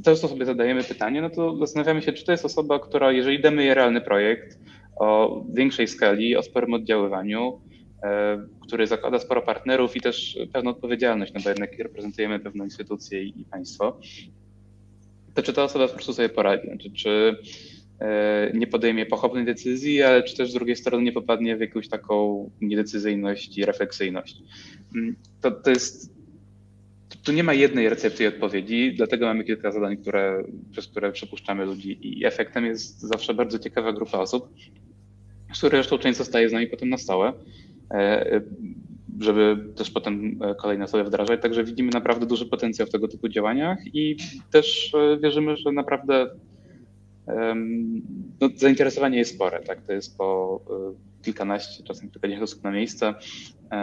często 0.05 0.29
sobie 0.29 0.47
zadajemy 0.47 0.85
pytanie, 0.85 1.23
no 1.23 1.31
to 1.31 1.57
zastanawiamy 1.57 2.03
się, 2.03 2.13
czy 2.13 2.25
to 2.25 2.33
jest 2.33 2.45
osoba, 2.45 2.79
która, 2.79 3.13
jeżeli 3.13 3.41
damy 3.41 3.65
jej 3.65 3.75
realny 3.75 4.01
projekt 4.01 4.59
o 4.97 5.41
większej 5.55 5.89
skali, 5.89 6.37
o 6.37 6.43
sporym 6.43 6.75
oddziaływaniu, 6.75 7.61
który 8.63 8.87
zakłada 8.87 9.19
sporo 9.19 9.43
partnerów 9.43 9.97
i 9.97 10.01
też 10.01 10.39
pewną 10.53 10.71
odpowiedzialność, 10.71 11.33
no 11.35 11.41
bo 11.45 11.49
jednak 11.49 11.79
reprezentujemy 11.79 12.41
pewną 12.41 12.65
instytucję 12.65 13.23
i 13.23 13.45
państwo, 13.51 14.01
to 15.35 15.43
czy 15.43 15.53
ta 15.53 15.65
osoba 15.65 15.89
po 15.89 15.95
prostu 15.95 16.13
sobie 16.13 16.29
poradzi? 16.29 16.67
Znaczy, 16.67 16.91
czy 16.91 17.37
nie 18.55 18.67
podejmie 18.67 19.07
pochopnej 19.07 19.45
decyzji, 19.45 20.03
ale 20.03 20.23
czy 20.23 20.37
też 20.37 20.51
z 20.51 20.55
drugiej 20.55 20.77
strony 20.77 21.05
nie 21.05 21.13
popadnie 21.13 21.57
w 21.57 21.61
jakąś 21.61 21.89
taką 21.89 22.51
niedecyzyjność 22.61 23.59
i 23.59 23.65
refleksyjność. 23.65 24.43
Mm, 24.97 25.17
to, 25.41 25.51
to 25.51 25.71
jest 25.71 26.17
tu 27.27 27.33
nie 27.33 27.45
ma 27.45 27.55
jednej 27.55 27.89
recepty 27.89 28.25
i 28.25 28.27
odpowiedzi, 28.27 28.95
dlatego 28.97 29.27
mamy 29.27 29.45
kilka 29.45 29.73
zadań, 29.73 29.97
które, 29.97 30.45
przez 30.71 30.87
które 30.87 31.13
przepuszczamy 31.13 31.65
ludzi 31.65 31.99
i 32.03 32.27
efektem 32.27 32.67
jest 32.67 33.01
zawsze 33.01 33.35
bardzo 33.35 33.59
ciekawa 33.59 33.93
grupa 33.93 34.19
osób, 34.19 34.49
z 35.55 35.59
której 35.59 35.79
zresztą 35.79 35.99
część 35.99 36.19
zostaje 36.19 36.49
z 36.49 36.53
nami 36.53 36.67
potem 36.67 36.89
na 36.89 36.99
stałe, 36.99 37.29
e, 37.29 37.35
żeby 39.21 39.57
też 39.77 39.91
potem 39.91 40.39
kolejne 40.59 40.85
osoby 40.85 41.05
wdrażać. 41.05 41.43
Także 41.43 41.65
widzimy 41.65 41.91
naprawdę 41.91 42.27
duży 42.27 42.47
potencjał 42.47 42.89
w 42.89 42.91
tego 42.91 43.09
typu 43.09 43.29
działaniach 43.29 43.79
i 43.95 44.17
też 44.51 44.95
e, 44.95 45.19
wierzymy, 45.19 45.57
że 45.57 45.73
naprawdę 45.73 46.27
no, 48.41 48.49
zainteresowanie 48.57 49.19
jest 49.19 49.35
spore. 49.35 49.61
Tak? 49.63 49.83
To 49.83 49.93
jest 49.93 50.19
po 50.19 50.61
e, 50.71 51.25
kilkanaście, 51.25 51.85
czasem 51.85 52.11
kilkadziesiąt 52.11 52.45
osób 52.45 52.65
na 52.65 52.71
miejsce, 52.71 53.15
e, 53.71 53.75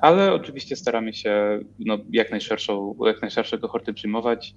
ale 0.00 0.32
oczywiście 0.32 0.76
staramy 0.76 1.14
się 1.14 1.60
no, 1.78 1.98
jak, 2.10 2.30
najszerszą, 2.30 2.94
jak 3.06 3.22
najszersze 3.22 3.58
kohorty 3.58 3.94
przyjmować. 3.94 4.54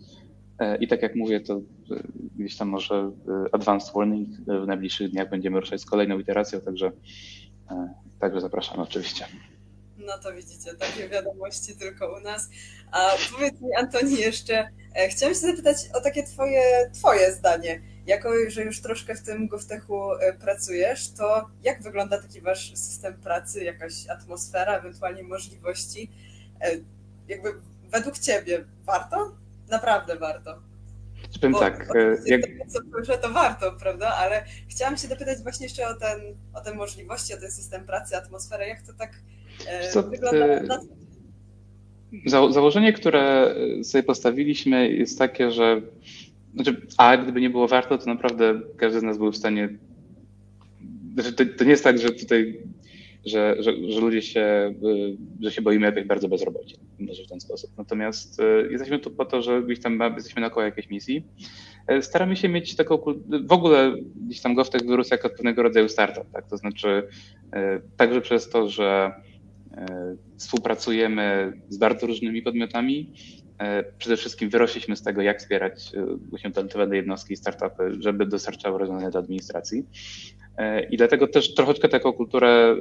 E, 0.59 0.77
I 0.77 0.87
tak 0.87 1.01
jak 1.01 1.15
mówię, 1.15 1.39
to 1.39 1.61
gdzieś 2.35 2.57
tam 2.57 2.69
może 2.69 3.11
advanced 3.51 3.95
warning 3.95 4.29
w 4.63 4.67
najbliższych 4.67 5.11
dniach 5.11 5.29
będziemy 5.29 5.59
ruszać 5.59 5.81
z 5.81 5.85
kolejną 5.85 6.19
iteracją, 6.19 6.61
także, 6.61 6.91
także 8.19 8.41
zapraszamy 8.41 8.83
oczywiście. 8.83 9.25
No 9.97 10.17
to 10.17 10.33
widzicie, 10.33 10.73
takie 10.73 11.09
wiadomości 11.09 11.75
tylko 11.75 12.17
u 12.17 12.19
nas. 12.19 12.49
A 12.91 13.11
powiedz 13.33 13.61
mi, 13.61 13.75
Antoni, 13.77 14.17
jeszcze 14.17 14.69
chciałam 15.09 15.35
się 15.35 15.41
zapytać 15.41 15.77
o 15.93 16.01
takie 16.01 16.23
twoje, 16.23 16.61
twoje 16.93 17.33
zdanie 17.33 17.81
jako, 18.05 18.29
że 18.47 18.63
już 18.63 18.81
troszkę 18.81 19.15
w 19.15 19.21
tym 19.21 19.47
GovTechu 19.47 20.13
e, 20.13 20.33
pracujesz, 20.33 21.11
to 21.11 21.49
jak 21.63 21.81
wygląda 21.83 22.21
taki 22.21 22.41
wasz 22.41 22.77
system 22.77 23.13
pracy, 23.13 23.63
jakaś 23.63 24.09
atmosfera, 24.09 24.77
ewentualnie 24.77 25.23
możliwości? 25.23 26.11
E, 26.61 26.71
jakby 27.27 27.53
według 27.83 28.19
ciebie 28.19 28.65
warto? 28.85 29.35
Naprawdę 29.69 30.15
warto. 30.15 30.61
Powiem 31.33 31.51
Bo 31.51 31.59
tak. 31.59 31.95
E, 31.95 32.17
jak... 32.25 32.41
że 33.03 33.17
to 33.17 33.29
warto, 33.29 33.71
prawda? 33.71 34.15
Ale 34.15 34.43
chciałam 34.69 34.97
się 34.97 35.07
dopytać 35.07 35.37
właśnie 35.43 35.65
jeszcze 35.65 35.87
o, 35.87 35.93
ten, 35.93 36.19
o 36.53 36.61
te 36.61 36.73
możliwości, 36.73 37.33
o 37.33 37.37
ten 37.37 37.51
system 37.51 37.85
pracy, 37.85 38.17
atmosferę. 38.17 38.67
Jak 38.67 38.81
to 38.81 38.93
tak 38.93 39.11
Co, 39.91 40.03
wygląda 40.03 40.61
na 40.61 40.79
Za, 42.25 42.51
założenie, 42.51 42.93
które 42.93 43.55
sobie 43.83 44.03
postawiliśmy 44.03 44.89
jest 44.89 45.19
takie, 45.19 45.51
że 45.51 45.81
znaczy, 46.55 46.81
a 46.97 47.17
gdyby 47.17 47.41
nie 47.41 47.49
było 47.49 47.67
warto, 47.67 47.97
to 47.97 48.05
naprawdę 48.05 48.61
każdy 48.77 48.99
z 48.99 49.03
nas 49.03 49.17
był 49.17 49.31
w 49.31 49.37
stanie. 49.37 49.69
Znaczy, 51.13 51.33
to, 51.33 51.43
to 51.57 51.63
nie 51.63 51.69
jest 51.69 51.83
tak, 51.83 51.99
że 51.99 52.11
tutaj, 52.11 52.61
że, 53.25 53.55
że, 53.59 53.71
że, 53.89 53.99
ludzie 53.99 54.21
się, 54.21 54.73
że 55.41 55.51
się 55.51 55.61
boimy 55.61 55.85
jakoś 55.85 56.03
bardzo 56.03 56.27
bezrobocia, 56.27 56.77
może 56.99 57.23
w 57.23 57.27
ten 57.27 57.41
sposób. 57.41 57.71
Natomiast 57.77 58.39
e, 58.39 58.43
jesteśmy 58.71 58.99
tu 58.99 59.11
po 59.11 59.25
to, 59.25 59.41
że 59.41 59.63
gdzieś 59.63 59.79
tam 59.79 59.99
jesteśmy 60.15 60.41
na 60.41 60.49
koło 60.49 60.65
jakiejś 60.65 60.89
misji. 60.89 61.25
E, 61.87 62.01
staramy 62.01 62.35
się 62.35 62.49
mieć 62.49 62.75
taką, 62.75 62.97
w 63.45 63.51
ogóle 63.51 63.95
gdzieś 64.27 64.41
tam 64.41 64.55
GovTech 64.55 64.81
wyrósł 64.81 65.13
jako 65.13 65.29
pewnego 65.29 65.63
rodzaju 65.63 65.89
startup, 65.89 66.31
tak? 66.33 66.47
To 66.47 66.57
znaczy 66.57 67.07
e, 67.53 67.81
także 67.97 68.21
przez 68.21 68.49
to, 68.49 68.69
że 68.69 69.11
współpracujemy 70.37 71.53
z 71.69 71.77
bardzo 71.77 72.07
różnymi 72.07 72.41
podmiotami, 72.41 73.13
E, 73.59 73.83
przede 73.97 74.17
wszystkim 74.17 74.49
wyrośliśmy 74.49 74.95
z 74.95 75.03
tego, 75.03 75.21
jak 75.21 75.39
wspierać 75.39 75.95
e, 75.95 76.05
właśnie 76.29 76.51
talentowane 76.51 76.95
jednostki 76.95 77.33
i 77.33 77.37
startupy, 77.37 77.91
żeby 77.99 78.25
dostarczały 78.25 78.79
rozwiązania 78.79 79.09
do 79.09 79.19
administracji. 79.19 79.85
E, 80.57 80.83
I 80.83 80.97
dlatego 80.97 81.27
też 81.27 81.53
troszeczkę 81.53 81.89
taką 81.89 82.13
kulturę 82.13 82.75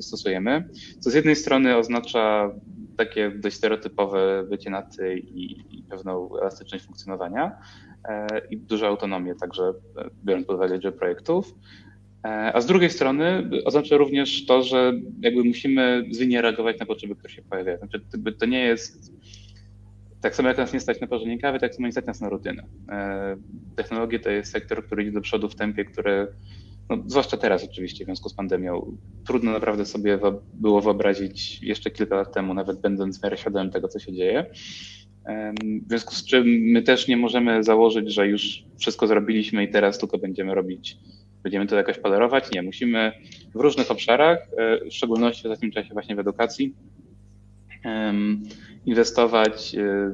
stosujemy, 0.00 0.68
co 1.00 1.10
z 1.10 1.14
jednej 1.14 1.36
strony 1.36 1.76
oznacza 1.76 2.50
takie 2.96 3.30
dość 3.30 3.56
stereotypowe 3.56 4.44
bycie 4.50 4.70
na 4.70 4.82
ty 4.82 5.18
i, 5.18 5.78
i 5.78 5.82
pewną 5.82 6.38
elastyczność 6.40 6.84
funkcjonowania 6.84 7.52
i 8.50 8.56
dużą 8.56 8.86
autonomię, 8.86 9.34
także 9.40 9.72
biorąc 10.24 10.46
pod 10.46 10.56
uwagę 10.56 10.74
liczbę 10.74 10.92
projektów. 10.92 11.54
A 12.52 12.60
z 12.60 12.66
drugiej 12.66 12.90
strony 12.90 13.50
oznacza 13.64 13.96
również 13.96 14.46
to, 14.46 14.62
że 14.62 14.92
jakby 15.20 15.44
musimy 15.44 16.04
zwinnie 16.10 16.42
reagować 16.42 16.78
na 16.78 16.86
potrzeby, 16.86 17.16
które 17.16 17.34
się 17.34 17.42
pojawiają. 17.42 17.78
Znaczy, 17.78 18.00
to 18.38 18.46
nie 18.46 18.64
jest 18.64 19.12
tak 20.20 20.36
samo 20.36 20.48
jak 20.48 20.58
nas 20.58 20.72
nie 20.72 20.80
stać 20.80 21.00
na 21.00 21.06
parzenie 21.06 21.38
kawy, 21.38 21.58
tak 21.58 21.74
samo 21.74 21.86
nie 21.86 21.92
stać 21.92 22.06
nas 22.06 22.20
na 22.20 22.28
rutynę. 22.28 22.62
E, 22.88 23.36
technologie 23.76 24.18
to 24.18 24.30
jest 24.30 24.52
sektor, 24.52 24.86
który 24.86 25.02
idzie 25.02 25.12
do 25.12 25.20
przodu 25.20 25.48
w 25.48 25.54
tempie, 25.54 25.84
które, 25.84 26.26
no, 26.90 27.02
zwłaszcza 27.06 27.36
teraz 27.36 27.64
oczywiście 27.64 28.04
w 28.04 28.06
związku 28.06 28.28
z 28.28 28.34
pandemią, 28.34 28.96
trudno 29.26 29.52
naprawdę 29.52 29.86
sobie 29.86 30.18
było 30.54 30.80
wyobrazić 30.80 31.62
jeszcze 31.62 31.90
kilka 31.90 32.16
lat 32.16 32.34
temu, 32.34 32.54
nawet 32.54 32.80
będąc 32.80 33.20
w 33.20 33.22
miarę 33.22 33.36
świadomym 33.36 33.72
tego, 33.72 33.88
co 33.88 33.98
się 33.98 34.12
dzieje. 34.12 34.46
W 35.86 35.88
związku 35.88 36.14
z 36.14 36.24
czym 36.24 36.46
my 36.46 36.82
też 36.82 37.08
nie 37.08 37.16
możemy 37.16 37.62
założyć, 37.62 38.12
że 38.12 38.28
już 38.28 38.64
wszystko 38.78 39.06
zrobiliśmy 39.06 39.64
i 39.64 39.68
teraz 39.68 39.98
tylko 39.98 40.18
będziemy 40.18 40.54
robić, 40.54 40.98
będziemy 41.42 41.66
to 41.66 41.76
jakoś 41.76 41.98
polerować. 41.98 42.52
Nie, 42.54 42.62
musimy 42.62 43.12
w 43.54 43.60
różnych 43.60 43.90
obszarach, 43.90 44.38
e, 44.58 44.90
w 44.90 44.94
szczególności 44.94 45.42
w 45.42 45.46
ostatnim 45.46 45.72
czasie 45.72 45.92
właśnie 45.92 46.16
w 46.16 46.18
edukacji, 46.18 46.74
inwestować, 48.86 49.74
e, 49.74 50.10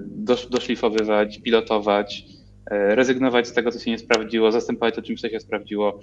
doszlifowywać, 0.50 1.38
pilotować, 1.38 2.24
rezygnować 2.70 3.48
z 3.48 3.52
tego, 3.52 3.72
co 3.72 3.78
się 3.78 3.90
nie 3.90 3.98
sprawdziło, 3.98 4.52
zastępować 4.52 4.94
to 4.94 5.02
czymś, 5.02 5.20
co 5.20 5.28
się 5.28 5.40
sprawdziło. 5.40 6.00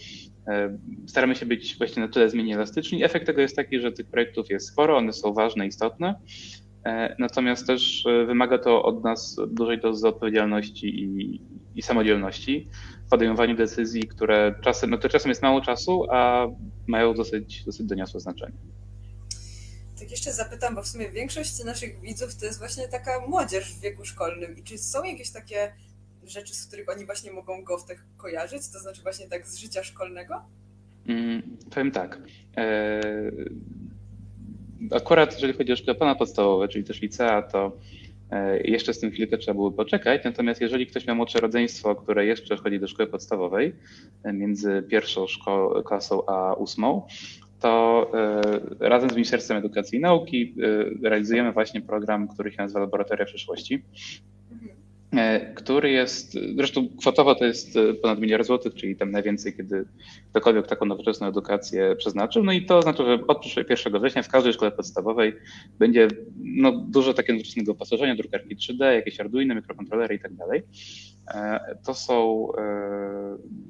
E, 0.48 0.78
staramy 1.08 1.36
się 1.36 1.46
być 1.46 1.78
właśnie 1.78 2.04
na 2.04 2.10
tyle 2.10 2.30
zmiennie 2.30 2.56
elastyczni. 2.56 3.04
Efekt 3.04 3.26
tego 3.26 3.42
jest 3.42 3.56
taki, 3.56 3.80
że 3.80 3.92
tych 3.92 4.08
projektów 4.08 4.50
jest 4.50 4.68
sporo, 4.68 4.98
one 4.98 5.14
są 5.14 5.34
ważne, 5.34 5.68
istotne, 5.68 6.16
natomiast 7.20 7.68
też 7.68 8.04
wymaga 8.28 8.58
to 8.58 8.84
od 8.84 9.04
nas 9.04 9.38
dużej 9.48 9.80
dozy 9.80 10.08
odpowiedzialności 10.08 11.04
i, 11.04 11.42
i 11.76 11.82
samodzielności 11.82 12.68
w 13.06 13.10
podejmowaniu 13.10 13.56
decyzji, 13.56 14.04
które 14.04 14.56
czasem, 14.64 14.90
no 14.90 14.98
to 14.98 15.10
czasem 15.10 15.30
jest 15.30 15.42
mało 15.42 15.62
czasu, 15.62 16.06
a 16.12 16.48
mają 16.88 17.14
dosyć, 17.14 17.64
dosyć 17.66 17.88
doniosłe 17.88 18.20
znaczenie 18.20 18.58
tak 20.00 20.12
jeszcze 20.12 20.34
zapytam, 20.34 20.76
bo 20.76 20.84
w 20.84 20.88
sumie 20.88 21.10
większość 21.10 21.64
naszych 21.64 22.02
widzów 22.02 22.36
to 22.36 22.46
jest 22.46 22.60
właśnie 22.60 22.88
taka 22.88 23.28
młodzież 23.28 23.74
w 23.74 23.80
wieku 23.80 24.06
szkolnym. 24.06 24.58
I 24.58 24.64
czy 24.64 24.78
są 24.78 25.04
jakieś 25.04 25.32
takie 25.32 25.74
rzeczy, 26.30 26.54
z 26.54 26.68
których 26.68 26.90
oni 26.90 27.06
właśnie 27.06 27.32
mogą 27.32 27.64
go 27.64 27.78
w 27.78 27.86
tych 27.86 28.06
kojarzyć? 28.18 28.70
To 28.74 28.80
znaczy 28.80 29.02
właśnie 29.02 29.28
tak 29.28 29.48
z 29.48 29.58
życia 29.58 29.84
szkolnego? 29.84 30.42
Mm, 31.08 31.58
powiem 31.70 31.92
tak. 31.92 32.22
E, 32.58 33.02
akurat 34.92 35.34
jeżeli 35.34 35.54
chodzi 35.54 35.74
o 35.74 35.76
szkołę 35.76 35.96
ponadpodstawowe, 35.96 36.68
czyli 36.68 36.84
też 36.84 37.02
licea, 37.02 37.42
to 37.42 37.78
e, 38.32 38.62
jeszcze 38.62 38.94
z 38.94 39.00
tym 39.00 39.12
chwilkę 39.12 39.38
trzeba 39.38 39.54
było 39.56 39.72
poczekać. 39.72 40.22
Natomiast 40.24 40.62
jeżeli 40.62 40.88
ktoś 40.88 41.08
ma 41.08 41.16
młodsze 41.16 41.40
rodzeństwo, 41.40 41.96
które 41.96 42.26
jeszcze 42.26 42.58
chodzi 42.58 42.80
do 42.80 42.88
szkoły 42.88 43.10
podstawowej, 43.10 43.76
e, 44.24 44.34
między 44.34 44.84
pierwszą 44.90 45.26
szko- 45.26 45.84
klasą 45.84 46.26
a 46.26 46.54
ósmą, 46.54 47.08
to 47.60 48.12
e, 48.80 48.90
razem 48.90 49.10
z 49.10 49.14
Ministerstwem 49.14 49.58
Edukacji 49.58 49.98
i 49.98 50.02
Nauki 50.02 50.56
realizujemy 51.04 51.52
właśnie 51.52 51.82
program, 51.82 52.28
który 52.28 52.52
się 52.52 52.58
nazywa 52.58 52.80
Laboratoria 52.80 53.26
Przyszłości, 53.26 53.84
który 55.56 55.92
jest, 55.92 56.38
zresztą 56.56 56.88
kwotowo 57.00 57.36
to 57.36 57.46
jest 57.46 57.76
ponad 58.02 58.20
miliard 58.20 58.48
złotych, 58.48 58.74
czyli 58.74 58.96
tam 58.96 59.12
najwięcej, 59.12 59.54
kiedy 59.54 59.86
ktokolwiek 60.30 60.68
taką 60.68 60.86
nowoczesną 60.86 61.28
edukację 61.28 61.96
przeznaczył. 61.96 62.44
No 62.44 62.52
i 62.52 62.66
to 62.66 62.78
oznacza, 62.78 63.06
że 63.06 63.20
od 63.28 63.46
1 63.70 64.00
września 64.00 64.24
w 64.24 64.30
każdej 64.30 64.54
szkole 64.54 64.72
podstawowej 64.72 65.34
będzie 65.80 66.08
no, 66.38 66.72
dużo 66.72 67.14
takiego 67.14 67.34
nowoczesnego 67.34 67.72
opancerzenia, 67.72 68.16
drukarki 68.16 68.56
3D, 68.56 68.92
jakieś 68.92 69.20
Arduino, 69.20 69.56
mikrokontrolery 69.56 70.16
i 70.16 70.20
tak 70.20 70.34
dalej. 70.34 70.64
To 71.86 71.94
są, 71.94 72.48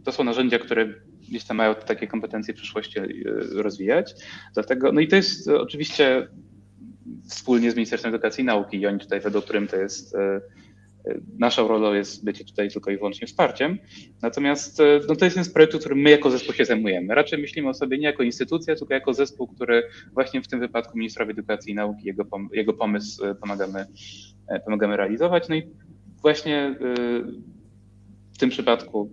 to 0.05 0.11
są 0.11 0.23
narzędzia, 0.23 0.59
które 0.59 0.93
gdzieś 1.29 1.43
tam 1.43 1.57
mają 1.57 1.75
takie 1.75 2.07
kompetencje 2.07 2.53
w 2.53 2.57
przyszłości 2.57 2.99
e, 2.99 3.05
rozwijać. 3.53 4.13
Dlatego, 4.53 4.91
no 4.91 5.01
i 5.01 5.07
to 5.07 5.15
jest 5.15 5.47
oczywiście 5.47 6.27
wspólnie 7.29 7.71
z 7.71 7.75
Ministerstwem 7.75 8.13
Edukacji 8.13 8.41
i 8.41 8.45
Nauki 8.45 8.77
i 8.77 8.87
oni 8.87 8.99
tutaj 8.99 9.19
według 9.19 9.43
którym 9.43 9.67
to 9.67 9.75
jest 9.75 10.15
e, 10.15 10.19
e, 10.19 10.41
naszą 11.39 11.67
rolą 11.67 11.93
jest 11.93 12.25
bycie 12.25 12.45
tutaj 12.45 12.69
tylko 12.69 12.91
i 12.91 12.97
wyłącznie 12.97 13.27
wsparciem. 13.27 13.77
Natomiast 14.21 14.81
no 15.07 15.15
to 15.15 15.25
jest 15.25 15.35
jeden 15.35 15.43
z 15.43 15.53
projektów, 15.53 15.79
którym 15.79 15.99
my 15.99 16.09
jako 16.09 16.31
zespół 16.31 16.53
się 16.53 16.65
zajmujemy. 16.65 17.15
Raczej 17.15 17.39
myślimy 17.39 17.69
o 17.69 17.73
sobie 17.73 17.97
nie 17.97 18.05
jako 18.05 18.23
instytucja, 18.23 18.75
tylko 18.75 18.93
jako 18.93 19.13
zespół, 19.13 19.47
który 19.47 19.83
właśnie 20.13 20.41
w 20.41 20.47
tym 20.47 20.59
wypadku 20.59 20.97
ministrowi 20.97 21.31
edukacji 21.31 21.71
i 21.71 21.75
nauki, 21.75 22.07
jego, 22.07 22.25
pom 22.25 22.49
jego 22.53 22.73
pomysł 22.73 23.23
pomagamy, 23.41 23.85
pomagamy 24.65 24.97
realizować. 24.97 25.49
No 25.49 25.55
i 25.55 25.63
właśnie 26.21 26.75
w 28.33 28.37
tym 28.37 28.49
przypadku 28.49 29.09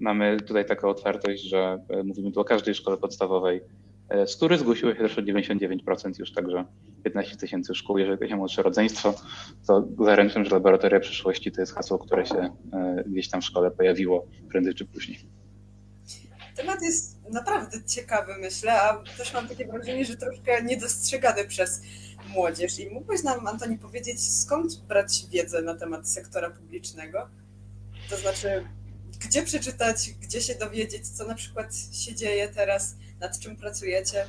mamy 0.00 0.36
tutaj 0.40 0.66
taką 0.66 0.88
otwartość, 0.88 1.42
że 1.42 1.78
e, 1.88 2.02
mówimy 2.02 2.32
tu 2.32 2.40
o 2.40 2.44
każdej 2.44 2.74
szkole 2.74 2.96
podstawowej, 2.96 3.60
z 4.26 4.36
których 4.36 4.60
zgłosiło 4.60 4.92
się 4.92 4.98
zresztą 4.98 5.22
99% 5.22 6.18
już, 6.18 6.32
także 6.32 6.64
15 7.04 7.36
tysięcy 7.36 7.74
szkół. 7.74 7.98
Jeżeli 7.98 8.18
chodzi 8.18 8.32
o 8.32 8.36
młodsze 8.36 8.62
rodzeństwo, 8.62 9.14
to 9.66 9.88
zaręczam, 9.98 10.44
że 10.44 10.50
laboratoria 10.50 11.00
przyszłości 11.00 11.52
to 11.52 11.60
jest 11.60 11.74
hasło, 11.74 11.98
które 11.98 12.26
się 12.26 12.56
gdzieś 13.06 13.28
tam 13.28 13.40
w 13.40 13.44
szkole 13.44 13.70
pojawiło 13.70 14.26
prędzej 14.50 14.74
czy 14.74 14.84
później. 14.84 15.18
Temat 16.56 16.82
jest 16.82 17.30
naprawdę 17.32 17.84
ciekawy, 17.84 18.32
myślę, 18.40 18.82
a 18.82 19.02
też 19.18 19.34
mam 19.34 19.48
takie 19.48 19.66
wrażenie, 19.66 20.04
że 20.04 20.16
troszkę 20.16 20.62
niedostrzegany 20.64 21.44
przez 21.44 21.82
młodzież. 22.28 22.78
I 22.78 22.90
mógłbyś 22.90 23.22
nam, 23.22 23.46
Antoni, 23.46 23.78
powiedzieć, 23.78 24.32
skąd 24.32 24.80
brać 24.88 25.26
wiedzę 25.30 25.62
na 25.62 25.74
temat 25.74 26.08
sektora 26.08 26.50
publicznego? 26.50 27.28
To 28.10 28.16
znaczy, 28.16 28.64
gdzie 29.26 29.42
przeczytać, 29.42 30.10
gdzie 30.20 30.40
się 30.40 30.54
dowiedzieć, 30.54 31.08
co 31.08 31.26
na 31.26 31.34
przykład 31.34 31.76
się 31.92 32.14
dzieje 32.14 32.48
teraz, 32.48 32.96
nad 33.20 33.38
czym 33.38 33.56
pracujecie? 33.56 34.24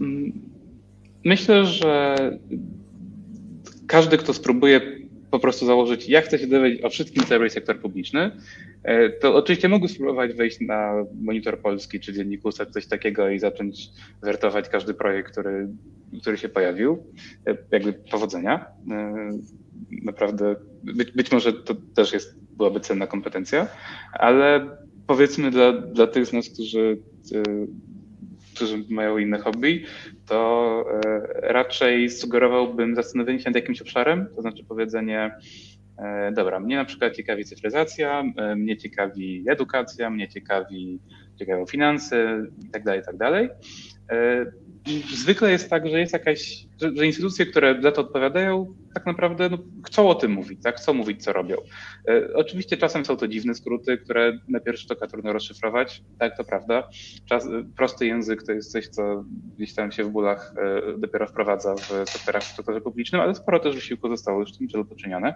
Mm, 0.00 0.32
myślę, 1.24 1.66
że 1.66 2.16
każdy, 3.86 4.18
kto 4.18 4.34
spróbuje 4.34 4.80
po 5.30 5.38
prostu 5.38 5.66
założyć, 5.66 6.08
ja 6.08 6.20
chcę 6.20 6.38
się 6.38 6.46
dowiedzieć 6.46 6.84
o 6.84 6.90
wszystkim, 6.90 7.24
co 7.24 7.38
robi 7.38 7.50
sektor 7.50 7.80
publiczny, 7.80 8.30
e, 8.82 9.10
to 9.10 9.34
oczywiście 9.34 9.68
mogę 9.68 9.88
spróbować 9.88 10.32
wejść 10.32 10.60
na 10.60 10.94
Monitor 11.22 11.58
Polski 11.58 12.00
czy 12.00 12.12
Dziennik 12.12 12.44
Ustaw, 12.44 12.70
coś 12.70 12.86
takiego 12.86 13.28
i 13.28 13.38
zacząć 13.38 13.88
wertować 14.22 14.68
każdy 14.68 14.94
projekt, 14.94 15.32
który, 15.32 15.68
który 16.20 16.38
się 16.38 16.48
pojawił. 16.48 17.04
E, 17.46 17.56
jakby 17.70 17.92
powodzenia. 17.92 18.66
E, 18.90 19.30
naprawdę, 20.02 20.56
być, 20.82 21.10
być 21.10 21.32
może 21.32 21.52
to 21.52 21.74
też 21.94 22.12
jest, 22.12 22.34
byłaby 22.56 22.80
cenna 22.80 23.06
kompetencja, 23.06 23.68
ale 24.12 24.76
powiedzmy 25.06 25.50
dla, 25.50 25.72
dla 25.72 26.06
tych 26.06 26.26
z 26.26 26.32
nas, 26.32 26.48
którzy 26.48 26.98
którzy 28.54 28.84
mają 28.90 29.18
inne 29.18 29.38
hobby, 29.38 29.84
to 30.26 30.84
e, 31.04 31.20
raczej 31.52 32.10
sugerowałbym 32.10 32.94
zastanowienie 32.94 33.40
się 33.40 33.50
nad 33.50 33.56
jakimś 33.56 33.82
obszarem, 33.82 34.26
to 34.36 34.42
znaczy 34.42 34.64
powiedzenie, 34.68 35.30
e, 35.98 36.32
dobra, 36.32 36.60
mnie 36.60 36.76
na 36.76 36.84
przykład 36.84 37.16
ciekawi 37.16 37.44
cyfryzacja, 37.44 38.24
e, 38.36 38.56
mnie 38.56 38.76
ciekawi 38.76 39.44
edukacja, 39.48 40.10
mnie 40.10 40.28
ciekawi, 40.28 41.00
ciekawią 41.38 41.66
finanse 41.66 42.42
i 42.68 42.70
tak 42.70 42.84
dalej, 42.84 43.02
tak 43.06 43.16
dalej. 43.16 43.48
Zwykle 45.14 45.50
jest 45.50 45.70
tak, 45.70 45.88
że 45.88 46.00
jest 46.00 46.12
jakaś, 46.12 46.66
że, 46.80 46.90
że, 46.96 47.06
instytucje, 47.06 47.46
które 47.46 47.82
za 47.82 47.92
to 47.92 48.00
odpowiadają, 48.00 48.74
tak 48.94 49.06
naprawdę 49.06 49.48
no, 49.48 49.58
chcą 49.86 50.08
o 50.08 50.14
tym 50.14 50.32
mówić, 50.32 50.62
tak? 50.62 50.76
chcą 50.76 50.94
mówić, 50.94 51.24
co 51.24 51.32
robią. 51.32 51.56
E, 52.08 52.34
oczywiście 52.34 52.76
czasem 52.76 53.04
są 53.04 53.16
to 53.16 53.28
dziwne 53.28 53.54
skróty, 53.54 53.98
które 53.98 54.38
na 54.48 54.60
pierwszy 54.60 54.82
rzut 54.82 54.92
oka 54.92 55.06
trudno 55.06 55.32
rozszyfrować, 55.32 56.02
tak, 56.18 56.36
to 56.36 56.44
prawda. 56.44 56.88
Czas, 57.26 57.48
prosty 57.76 58.06
język 58.06 58.42
to 58.42 58.52
jest 58.52 58.72
coś, 58.72 58.88
co 58.88 59.24
gdzieś 59.56 59.74
tam 59.74 59.92
się 59.92 60.04
w 60.04 60.10
bólach 60.10 60.54
e, 60.56 60.98
dopiero 60.98 61.26
wprowadza 61.26 61.74
w 61.74 62.10
sektorach 62.10 62.42
w 62.42 62.56
sektorze 62.56 62.80
publicznym, 62.80 63.20
ale 63.20 63.34
sporo 63.34 63.60
też 63.60 63.74
wysiłku 63.74 64.08
zostało 64.08 64.40
już 64.40 64.54
w 64.54 64.58
tym 64.58 64.68
celu 64.68 64.84
poczynione. 64.84 65.34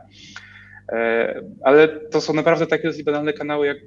E, 0.92 1.40
ale 1.62 1.88
to 1.88 2.20
są 2.20 2.32
naprawdę 2.34 2.66
takie 2.66 2.90
banalne 3.04 3.32
kanały, 3.32 3.66
jak 3.66 3.78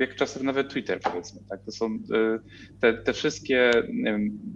jak 0.00 0.14
czasem 0.14 0.46
nawet 0.46 0.68
Twitter 0.72 1.00
powiedzmy. 1.00 1.40
Tak? 1.50 1.64
To 1.64 1.72
są 1.72 1.86
y, 1.86 1.98
te, 2.80 2.94
te 2.94 3.12
wszystkie, 3.12 3.70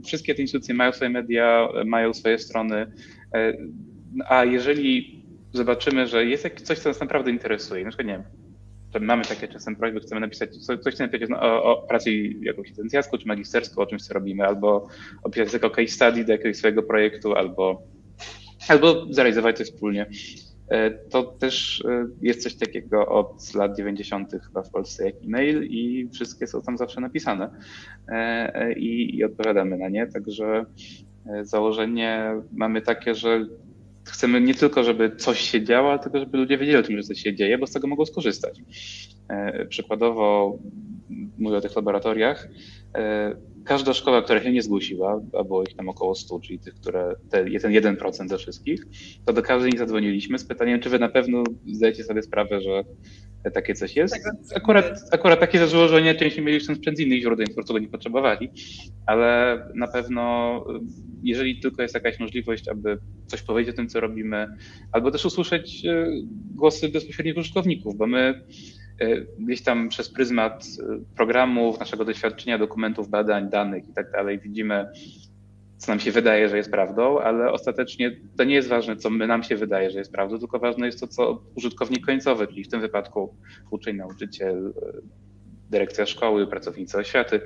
wszystkie 0.05 0.35
te 0.35 0.43
instytucje 0.43 0.75
mają 0.75 0.93
swoje 0.93 1.11
media, 1.11 1.69
mają 1.87 2.15
swoje 2.15 2.39
strony, 2.39 2.93
y, 3.37 3.69
a 4.29 4.45
jeżeli 4.45 5.25
zobaczymy, 5.53 6.07
że 6.07 6.25
jest 6.27 6.61
coś, 6.63 6.79
co 6.79 6.89
nas 6.89 7.01
naprawdę 7.01 7.31
interesuje, 7.31 7.85
na 7.85 7.91
przykład 7.91 8.07
nie 8.07 8.13
wiem, 8.13 8.45
to 8.93 9.01
mamy 9.01 9.25
takie 9.25 9.49
czasem 9.49 9.77
prośby, 9.77 10.01
chcemy 10.01 10.21
napisać 10.21 10.57
coś, 10.57 10.95
co 10.95 11.05
napisać 11.05 11.31
o, 11.31 11.63
o 11.63 11.87
pracy 11.87 12.11
jakąś 12.41 12.69
licencjacką 12.69 13.19
czy 13.19 13.29
magisterską, 13.29 13.83
o 13.83 13.87
czymś, 13.87 14.03
co 14.03 14.15
robimy, 14.15 14.45
albo 14.45 14.89
opisać 15.23 15.53
jako 15.53 15.71
case 15.71 15.89
study 15.89 16.25
do 16.25 16.33
jakiegoś 16.33 16.57
swojego 16.57 16.83
projektu, 16.83 17.35
albo, 17.35 17.83
albo 18.69 19.07
zrealizować 19.11 19.59
coś 19.59 19.67
wspólnie. 19.67 20.07
E, 20.69 20.91
to 20.91 21.23
też 21.23 21.85
e, 21.89 22.07
jest 22.23 22.43
coś 22.43 22.55
takiego 22.55 23.07
od 23.07 23.55
lat 23.55 23.77
90. 23.77 24.33
chyba 24.47 24.63
w 24.63 24.71
Polsce 24.71 25.05
jak 25.05 25.15
e-mail 25.25 25.63
i 25.63 26.09
wszystkie 26.13 26.47
są 26.47 26.63
tam 26.63 26.79
zawsze 26.79 27.01
napisane 27.01 27.51
e, 28.09 28.73
i, 28.73 29.17
i 29.17 29.25
odpowiadamy 29.25 29.79
na 29.79 29.89
nie. 29.89 30.07
Także 30.07 30.65
założenie 31.43 32.31
mamy 32.53 32.83
takie, 32.83 33.15
że 33.15 33.47
chcemy 34.05 34.41
nie 34.41 34.55
tylko, 34.55 34.85
żeby 34.85 35.17
coś 35.17 35.41
się 35.41 35.65
działo, 35.65 35.91
ale 35.91 35.99
tylko, 35.99 36.19
żeby 36.19 36.39
ludzie 36.39 36.59
wiedzieli 36.59 36.79
o 36.79 36.83
tym, 36.83 36.97
że 36.97 37.03
coś 37.03 37.19
się 37.19 37.35
dzieje, 37.35 37.59
bo 37.59 37.67
z 37.67 37.73
tego 37.73 37.87
mogą 37.87 38.07
skorzystać. 38.07 38.61
Przykładowo 39.69 40.59
mówię 41.39 41.57
o 41.57 41.61
tych 41.61 41.77
laboratoriach 41.77 42.49
każda 43.65 43.95
szkoła, 43.95 44.23
która 44.23 44.43
się 44.43 44.53
nie 44.53 44.63
zgłosiła, 44.63 45.21
a 45.39 45.45
było 45.45 45.63
ich 45.63 45.77
tam 45.77 45.89
około 45.89 46.15
100, 46.15 46.41
czyli 46.41 46.59
tych, 46.59 46.75
które, 46.75 47.15
te, 47.31 47.45
ten 47.45 47.73
1% 47.73 48.29
ze 48.29 48.39
wszystkich, 48.39 48.85
to 49.25 49.33
do 49.33 49.43
każdej 49.43 49.73
z 49.73 49.79
zadzwoniliśmy 49.79 50.39
z 50.39 50.45
pytaniem, 50.45 50.81
czy 50.81 50.91
wy 50.91 50.99
na 50.99 51.09
pewno 51.09 51.45
zdajecie 51.67 52.05
sobie 52.05 52.23
sprawę, 52.23 52.61
że 52.61 52.85
takie 53.55 53.75
coś 53.75 53.97
jest. 53.97 54.17
Akurat, 54.57 55.01
akurat 55.13 55.41
takie 55.41 55.67
założenie 55.67 56.15
częściej 56.15 56.45
mieli 56.45 56.67
ten 56.67 56.77
sprzęt 56.77 56.97
z 56.97 57.01
innych 57.01 57.23
źródeł, 57.23 57.47
po 57.47 57.55
prostu 57.55 57.73
go 57.73 57.79
nie 57.79 57.89
potrzebowali, 57.89 58.51
ale 59.07 59.59
na 59.75 59.87
pewno 59.87 60.65
jeżeli 61.23 61.61
tylko 61.61 61.83
jest 61.83 61.95
jakaś 61.95 62.21
możliwość, 62.21 62.69
aby 62.69 62.99
coś 63.27 63.43
powiedzieć 63.43 63.75
o 63.75 63.77
tym, 63.77 63.89
co 63.89 64.01
robimy, 64.01 64.47
albo 64.93 65.11
też 65.11 65.25
usłyszeć 65.25 65.85
e, 65.85 66.07
głosy 66.55 66.89
bezpośrednich 66.89 67.37
użytkowników, 67.37 67.97
bo 67.97 68.07
my 68.07 68.35
E, 68.35 68.84
gdzieś 69.39 69.63
tam 69.63 69.89
przez 69.89 70.11
pryzmat 70.11 70.65
e, 70.65 71.15
programów, 71.17 71.81
naszego 71.81 72.05
doświadczenia, 72.05 72.59
dokumentów, 72.59 73.09
badań, 73.09 73.51
danych 73.51 73.89
i 73.89 73.93
tak 73.93 74.11
dalej 74.11 74.39
widzimy, 74.39 74.87
co 75.79 75.93
nam 75.93 76.01
się 76.01 76.13
wydaje, 76.13 76.49
że 76.49 76.57
jest 76.57 76.71
prawdą, 76.71 77.19
ale 77.19 77.53
ostatecznie 77.53 78.17
to 78.37 78.45
nie 78.45 78.55
jest 78.55 78.69
ważne, 78.69 78.97
co 78.97 79.11
my 79.11 79.27
nam 79.27 79.43
się 79.43 79.57
wydaje, 79.57 79.91
że 79.91 79.99
jest 79.99 80.13
prawdą, 80.13 80.39
tylko 80.39 80.59
ważne 80.59 80.87
jest 80.87 81.01
to, 81.01 81.07
co 81.07 81.43
użytkownik 81.55 82.07
końcowy, 82.07 82.47
czyli 82.47 82.65
w 82.65 82.69
tym 82.69 82.81
wypadku 82.81 83.37
uczeń, 83.71 83.97
nauczyciel, 83.97 84.73
e, 84.77 84.93
dyrekcja 85.71 86.07
szkoły, 86.07 86.47
pracownicy 86.47 86.99
oświaty, 86.99 87.41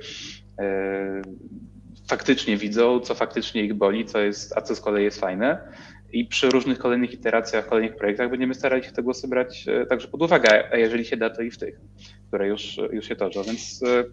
faktycznie 2.09 2.57
widzą, 2.57 2.99
co 2.99 3.15
faktycznie 3.15 3.63
ich 3.63 3.73
boli, 3.73 4.05
co 4.05 4.19
jest, 4.19 4.57
a 4.57 4.61
co 4.61 4.75
z 4.75 4.81
kolei 4.81 5.03
jest 5.03 5.19
fajne 5.19 5.71
i 6.11 6.25
przy 6.25 6.49
różnych 6.49 6.79
kolejnych 6.79 7.13
iteracjach, 7.13 7.67
kolejnych 7.67 7.95
projektach 7.95 8.29
będziemy 8.29 8.53
starali 8.53 8.83
się 8.83 8.91
te 8.91 9.03
głosy 9.03 9.27
brać 9.27 9.67
e, 9.67 9.85
także 9.85 10.07
pod 10.07 10.21
uwagę, 10.21 10.63
a 10.71 10.77
jeżeli 10.77 11.05
się 11.05 11.17
da, 11.17 11.29
to 11.29 11.41
i 11.41 11.51
w 11.51 11.57
tych, 11.57 11.79
które 12.27 12.47
już, 12.47 12.79
już 12.91 13.07
się 13.07 13.15
toczą. 13.15 13.43
Więc 13.43 13.83
e, 13.83 14.03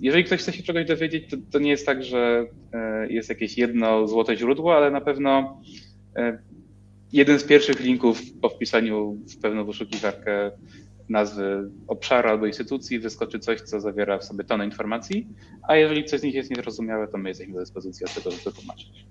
jeżeli 0.00 0.24
ktoś 0.24 0.40
chce 0.40 0.52
się 0.52 0.62
czegoś 0.62 0.86
dowiedzieć, 0.86 1.30
to, 1.30 1.36
to 1.52 1.58
nie 1.58 1.70
jest 1.70 1.86
tak, 1.86 2.04
że 2.04 2.46
e, 2.72 3.12
jest 3.12 3.28
jakieś 3.28 3.58
jedno 3.58 4.08
złote 4.08 4.36
źródło, 4.36 4.76
ale 4.76 4.90
na 4.90 5.00
pewno 5.00 5.60
jeden 7.12 7.38
z 7.38 7.44
pierwszych 7.44 7.80
linków 7.80 8.20
po 8.40 8.48
wpisaniu 8.48 9.12
w 9.12 9.40
pewną 9.40 9.64
wyszukiwarkę 9.64 10.50
nazwy 11.08 11.70
obszaru 11.88 12.28
albo 12.28 12.46
instytucji 12.46 12.98
wyskoczy 12.98 13.38
coś, 13.38 13.60
co 13.60 13.80
zawiera 13.80 14.18
w 14.18 14.24
sobie 14.24 14.44
tonę 14.44 14.64
informacji, 14.64 15.28
a 15.68 15.76
jeżeli 15.76 16.04
coś 16.04 16.20
z 16.20 16.22
nich 16.22 16.34
jest 16.34 16.50
niezrozumiałe, 16.50 17.08
to 17.08 17.18
my 17.18 17.28
jesteśmy 17.28 17.54
do 17.54 17.60
dyspozycji 17.60 18.06
od 18.06 18.14
tego, 18.14 18.30
żeby 18.30 18.56
tłumaczyć. 18.56 19.06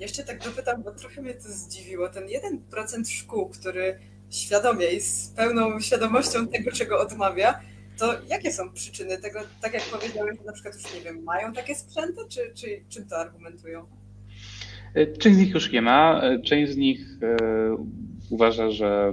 Jeszcze 0.00 0.24
tak 0.24 0.44
dopytam, 0.44 0.82
bo 0.82 0.90
trochę 0.90 1.22
mnie 1.22 1.34
to 1.34 1.48
zdziwiło. 1.48 2.08
Ten 2.08 2.24
1% 2.72 3.08
szkół, 3.08 3.48
który 3.48 3.98
świadomie 4.30 4.86
i 4.86 5.00
z 5.00 5.28
pełną 5.28 5.80
świadomością 5.80 6.48
tego, 6.48 6.72
czego 6.72 7.00
odmawia, 7.00 7.60
to 7.98 8.14
jakie 8.28 8.52
są 8.52 8.72
przyczyny 8.72 9.18
tego, 9.18 9.40
tak 9.60 9.74
jak 9.74 9.82
powiedziałeś, 9.82 10.38
na 10.46 10.52
przykład 10.52 10.74
już 10.74 10.94
nie 10.94 11.00
wiem, 11.00 11.22
mają 11.22 11.52
takie 11.52 11.74
sprzęty, 11.74 12.20
czy, 12.28 12.40
czy 12.54 12.84
czym 12.88 13.08
to 13.08 13.16
argumentują? 13.16 13.86
E, 14.94 15.06
część 15.06 15.36
z 15.36 15.40
nich 15.40 15.54
już 15.54 15.72
nie 15.72 15.82
ma, 15.82 16.20
e, 16.22 16.42
część 16.42 16.72
z 16.72 16.76
nich 16.76 17.00
e, 17.22 17.36
uważa, 18.30 18.70
że 18.70 19.12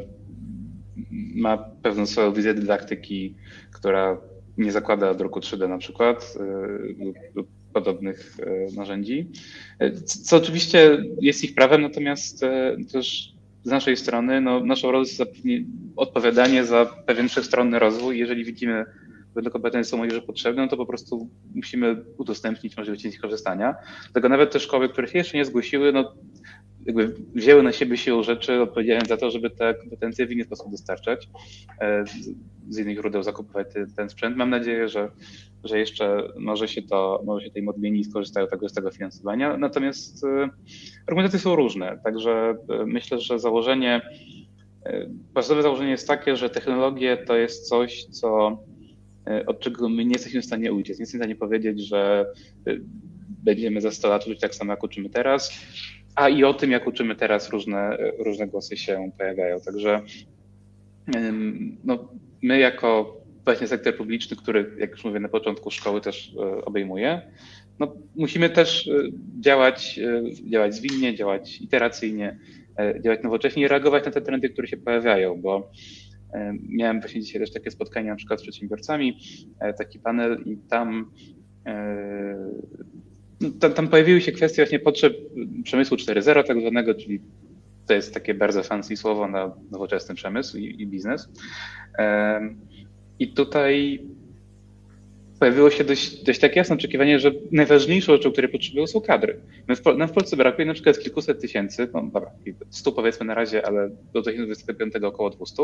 ma 1.35 1.57
pewną 1.57 2.05
swoją 2.05 2.33
wizję 2.33 2.53
dydaktyki, 2.53 3.35
która 3.71 4.17
nie 4.57 4.71
zakłada 4.71 5.13
druku 5.13 5.39
3D 5.39 5.69
na 5.69 5.77
przykład, 5.77 6.37
lub 7.35 7.47
podobnych 7.73 8.37
e, 8.39 8.75
narzędzi, 8.75 9.27
e, 9.79 9.91
co 10.01 10.37
oczywiście 10.37 10.97
jest 11.21 11.43
ich 11.43 11.55
prawem, 11.55 11.81
natomiast 11.81 12.43
e, 12.43 12.77
też 12.91 13.33
z 13.63 13.69
naszej 13.69 13.97
strony 13.97 14.41
no, 14.41 14.65
naszą 14.65 14.91
rolą 14.91 15.03
jest 15.03 15.23
odpowiadanie 15.95 16.65
za 16.65 16.85
pewien 16.85 17.29
wszechstronny 17.29 17.79
rozwój. 17.79 18.19
Jeżeli 18.19 18.45
widzimy, 18.45 18.85
że 19.35 19.41
do 19.41 19.51
kompetencji 19.51 19.91
są 19.91 19.97
młodzieży 19.97 20.21
potrzebne, 20.21 20.61
no 20.61 20.67
to 20.67 20.77
po 20.77 20.85
prostu 20.85 21.29
musimy 21.55 22.03
udostępnić 22.17 22.77
możliwość 22.77 23.05
ich 23.05 23.19
korzystania. 23.19 23.75
Dlatego 24.03 24.29
nawet 24.29 24.51
te 24.51 24.59
szkoły, 24.59 24.89
które 24.89 25.07
się 25.07 25.17
jeszcze 25.17 25.37
nie 25.37 25.45
zgłosiły, 25.45 25.91
no, 25.91 26.15
jakby 26.85 27.15
wzięły 27.35 27.63
na 27.63 27.71
siebie 27.71 27.97
siłą 27.97 28.23
rzeczy, 28.23 28.61
odpowiedzialność 28.61 29.09
za 29.09 29.17
to, 29.17 29.31
żeby 29.31 29.49
te 29.49 29.73
kompetencje 29.73 30.27
w 30.27 30.31
inny 30.31 30.43
sposób 30.43 30.71
dostarczać, 30.71 31.29
e, 31.81 32.03
z 32.69 32.79
innych 32.79 32.97
źródeł 32.97 33.23
zakupywać 33.23 33.67
ten 33.95 34.09
sprzęt. 34.09 34.37
Mam 34.37 34.49
nadzieję, 34.49 34.89
że, 34.89 35.11
że 35.63 35.79
jeszcze 35.79 36.27
może 36.39 36.67
się 36.67 36.81
to, 36.81 37.21
może 37.25 37.45
się 37.45 37.51
tej 37.51 37.67
odmieni 37.67 37.99
i 37.99 38.03
skorzystają 38.03 38.47
tego, 38.47 38.69
z 38.69 38.73
tego 38.73 38.91
finansowania. 38.91 39.57
Natomiast 39.57 40.23
e, 40.23 40.49
argumentacje 41.07 41.39
są 41.39 41.55
różne, 41.55 41.99
także 42.03 42.55
e, 42.69 42.85
myślę, 42.85 43.19
że 43.19 43.39
założenie, 43.39 44.01
podstawowe 45.33 45.63
założenie 45.63 45.91
jest 45.91 46.07
takie, 46.07 46.35
że 46.35 46.49
technologie 46.49 47.17
to 47.17 47.35
jest 47.35 47.69
coś, 47.69 48.03
co 48.03 48.59
od 49.47 49.59
czego 49.59 49.89
my 49.89 50.05
nie 50.05 50.11
jesteśmy 50.11 50.41
w 50.41 50.45
stanie 50.45 50.73
uciec. 50.73 50.99
Nie 50.99 51.03
jesteśmy 51.03 51.19
w 51.19 51.21
stanie 51.21 51.35
powiedzieć, 51.35 51.87
że 51.87 52.25
będziemy 53.29 53.81
za 53.81 53.91
100 53.91 54.09
lat 54.09 54.27
uczyć 54.27 54.39
tak 54.39 54.55
samo, 54.55 54.73
jak 54.73 54.83
uczymy 54.83 55.09
teraz, 55.09 55.51
a 56.15 56.29
i 56.29 56.43
o 56.43 56.53
tym, 56.53 56.71
jak 56.71 56.87
uczymy 56.87 57.15
teraz, 57.15 57.49
różne, 57.49 57.97
różne 58.19 58.47
głosy 58.47 58.77
się 58.77 59.11
pojawiają. 59.17 59.59
Także 59.61 60.01
no, 61.83 62.09
my 62.41 62.59
jako 62.59 63.21
właśnie 63.45 63.67
sektor 63.67 63.97
publiczny, 63.97 64.37
który, 64.37 64.75
jak 64.77 64.91
już 64.91 65.03
mówię, 65.03 65.19
na 65.19 65.29
początku 65.29 65.71
szkoły 65.71 66.01
też 66.01 66.35
e, 66.35 66.65
obejmuje, 66.65 67.21
no, 67.79 67.95
musimy 68.15 68.49
też 68.49 68.87
e, 68.87 68.91
działać, 69.39 69.99
e, 69.99 70.49
działać 70.49 70.75
zwinnie, 70.75 71.15
działać 71.15 71.61
iteracyjnie, 71.61 72.39
działać 73.03 73.23
nowocześnie 73.23 73.63
i 73.63 73.67
reagować 73.67 74.05
na 74.05 74.11
te 74.11 74.21
trendy, 74.21 74.49
które 74.49 74.67
się 74.67 74.77
pojawiają, 74.77 75.41
bo 75.41 75.71
miałem 76.69 76.99
właśnie 77.01 77.21
dzisiaj 77.21 77.41
też 77.41 77.53
takie 77.53 77.71
spotkanie 77.71 78.09
na 78.09 78.15
przykład 78.15 78.39
z 78.39 78.43
przedsiębiorcami, 78.43 79.19
taki 79.77 79.99
panel 79.99 80.43
i 80.45 80.57
tam 80.57 81.11
tam, 83.59 83.73
tam, 83.73 83.87
pojawiły 83.87 84.21
się 84.21 84.31
kwestie 84.31 84.63
właśnie 84.63 84.79
potrzeb 84.79 85.13
przemysłu 85.63 85.97
4.0 85.97 86.43
tak 86.43 86.59
zwanego, 86.59 86.93
czyli 86.93 87.21
to 87.87 87.93
jest 87.93 88.13
takie 88.13 88.33
bardzo 88.33 88.63
fancy 88.63 88.97
słowo 88.97 89.27
na 89.27 89.55
nowoczesny 89.71 90.15
przemysł 90.15 90.57
i, 90.57 90.81
i 90.81 90.87
biznes. 90.87 91.29
I 93.19 93.27
tutaj 93.27 94.05
pojawiło 95.39 95.69
się 95.69 95.83
dość, 95.83 96.23
dość 96.23 96.39
takie 96.39 96.59
jasne 96.59 96.75
oczekiwanie, 96.75 97.19
że 97.19 97.31
najważniejszą 97.51 98.13
rzeczą, 98.13 98.31
której 98.31 98.51
potrzebują 98.51 98.87
są 98.87 99.01
kadry. 99.01 99.39
My 99.67 99.75
w, 99.75 99.85
nam 99.97 100.07
w 100.07 100.11
Polsce 100.11 100.37
brakuje 100.37 100.65
na 100.65 100.73
przykład 100.73 100.99
kilkuset 100.99 101.41
tysięcy, 101.41 101.87
no 101.93 102.03
dobra, 102.13 102.31
stu 102.69 102.91
powiedzmy 102.91 103.25
na 103.25 103.33
razie, 103.33 103.65
ale 103.65 103.89
do 103.89 104.21
2025 104.21 104.95
około 104.95 105.29
200 105.29 105.55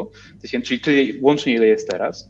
tysięcy, 0.41 0.67
czyli 0.67 0.79
tyle 0.79 1.21
łącznie 1.21 1.53
ile 1.53 1.67
jest 1.67 1.89
teraz. 1.89 2.29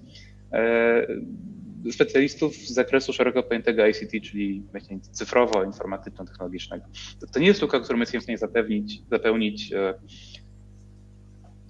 E, 1.88 1.92
specjalistów 1.92 2.56
z 2.56 2.74
zakresu 2.74 3.14
szeroko 3.14 3.44
pojętego 3.44 3.88
ICT, 3.88 4.12
czyli 4.24 4.64
właśnie 4.72 5.00
cyfrowo-informatyczno-technologicznego. 5.00 6.86
To, 7.20 7.28
to, 7.28 7.40
nie 7.40 7.48
jest 7.48 7.62
luka, 7.62 7.80
którą 7.80 8.00
jesteśmy 8.00 8.20
w 8.20 8.24
stanie 8.24 8.38
zapewnić, 8.38 9.02
zapełnić 9.12 9.74
e, 9.74 9.94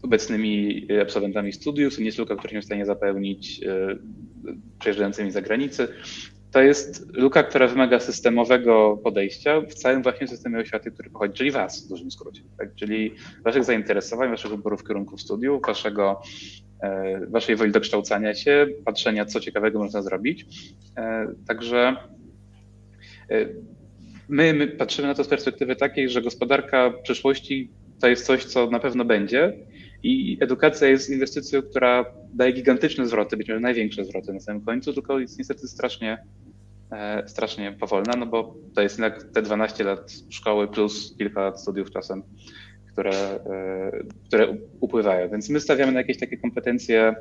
obecnymi 0.01 0.87
absolwentami 1.01 1.53
studiów, 1.53 1.95
to 1.95 1.99
nie 1.99 2.05
jest 2.05 2.17
luka, 2.17 2.35
którą 2.35 2.53
jesteśmy 2.53 2.61
w 2.61 2.65
stanie 2.65 2.85
zapełnić 2.85 3.63
e, 3.63 3.97
przejeżdżającymi 4.79 5.31
za 5.31 5.41
granicę. 5.41 5.87
To 6.51 6.61
jest 6.61 7.13
luka, 7.13 7.43
która 7.43 7.67
wymaga 7.67 7.99
systemowego 7.99 8.99
podejścia 9.03 9.61
w 9.61 9.73
całym 9.73 10.03
właśnie 10.03 10.27
systemie 10.27 10.59
oświaty, 10.59 10.91
który 10.91 11.09
pochodzi, 11.09 11.33
czyli 11.33 11.51
Was 11.51 11.85
w 11.85 11.89
dużym 11.89 12.11
skrócie, 12.11 12.41
tak? 12.57 12.75
czyli 12.75 13.15
Waszych 13.43 13.63
zainteresowań, 13.63 14.29
Waszych 14.29 14.51
wyborów 14.51 14.83
kierunków 14.83 15.21
studiów, 15.21 15.61
Waszego 15.67 16.21
E, 16.21 16.66
waszej 17.29 17.55
woli 17.55 17.71
dokształcania 17.71 18.33
się, 18.33 18.67
patrzenia, 18.85 19.25
co 19.25 19.39
ciekawego 19.39 19.79
można 19.79 20.01
zrobić. 20.01 20.45
E, 20.97 21.27
także 21.47 21.95
e, 23.29 23.47
my, 24.29 24.53
my 24.53 24.67
patrzymy 24.67 25.07
na 25.07 25.13
to 25.13 25.23
z 25.23 25.27
perspektywy 25.27 25.75
takiej, 25.75 26.09
że 26.09 26.21
gospodarka 26.21 26.93
przyszłości 27.03 27.71
to 27.99 28.07
jest 28.07 28.25
coś, 28.25 28.45
co 28.45 28.69
na 28.69 28.79
pewno 28.79 29.05
będzie 29.05 29.53
i 30.03 30.37
edukacja 30.41 30.87
jest 30.87 31.09
inwestycją, 31.09 31.61
która 31.61 32.05
daje 32.33 32.53
gigantyczne 32.53 33.07
zwroty, 33.07 33.37
być 33.37 33.47
może 33.47 33.59
największe 33.59 34.05
zwroty 34.05 34.33
na 34.33 34.39
samym 34.39 34.61
końcu, 34.61 34.93
tylko 34.93 35.19
jest 35.19 35.37
niestety 35.37 35.67
strasznie, 35.67 36.17
strasznie 37.25 37.71
powolna, 37.71 38.13
no 38.17 38.25
bo 38.25 38.55
to 38.75 38.81
jest 38.81 38.99
jednak 38.99 39.23
te 39.33 39.41
12 39.41 39.83
lat 39.83 40.11
szkoły 40.29 40.67
plus 40.67 41.15
kilka 41.17 41.41
lat 41.41 41.61
studiów 41.61 41.91
czasem 41.91 42.23
które, 42.97 43.11
e, 43.11 43.91
które 44.27 44.57
upływają. 44.79 45.29
Więc 45.29 45.49
my 45.49 45.59
stawiamy 45.59 45.91
na 45.91 45.99
jakieś 45.99 46.17
takie 46.17 46.37
kompetencje, 46.37 47.15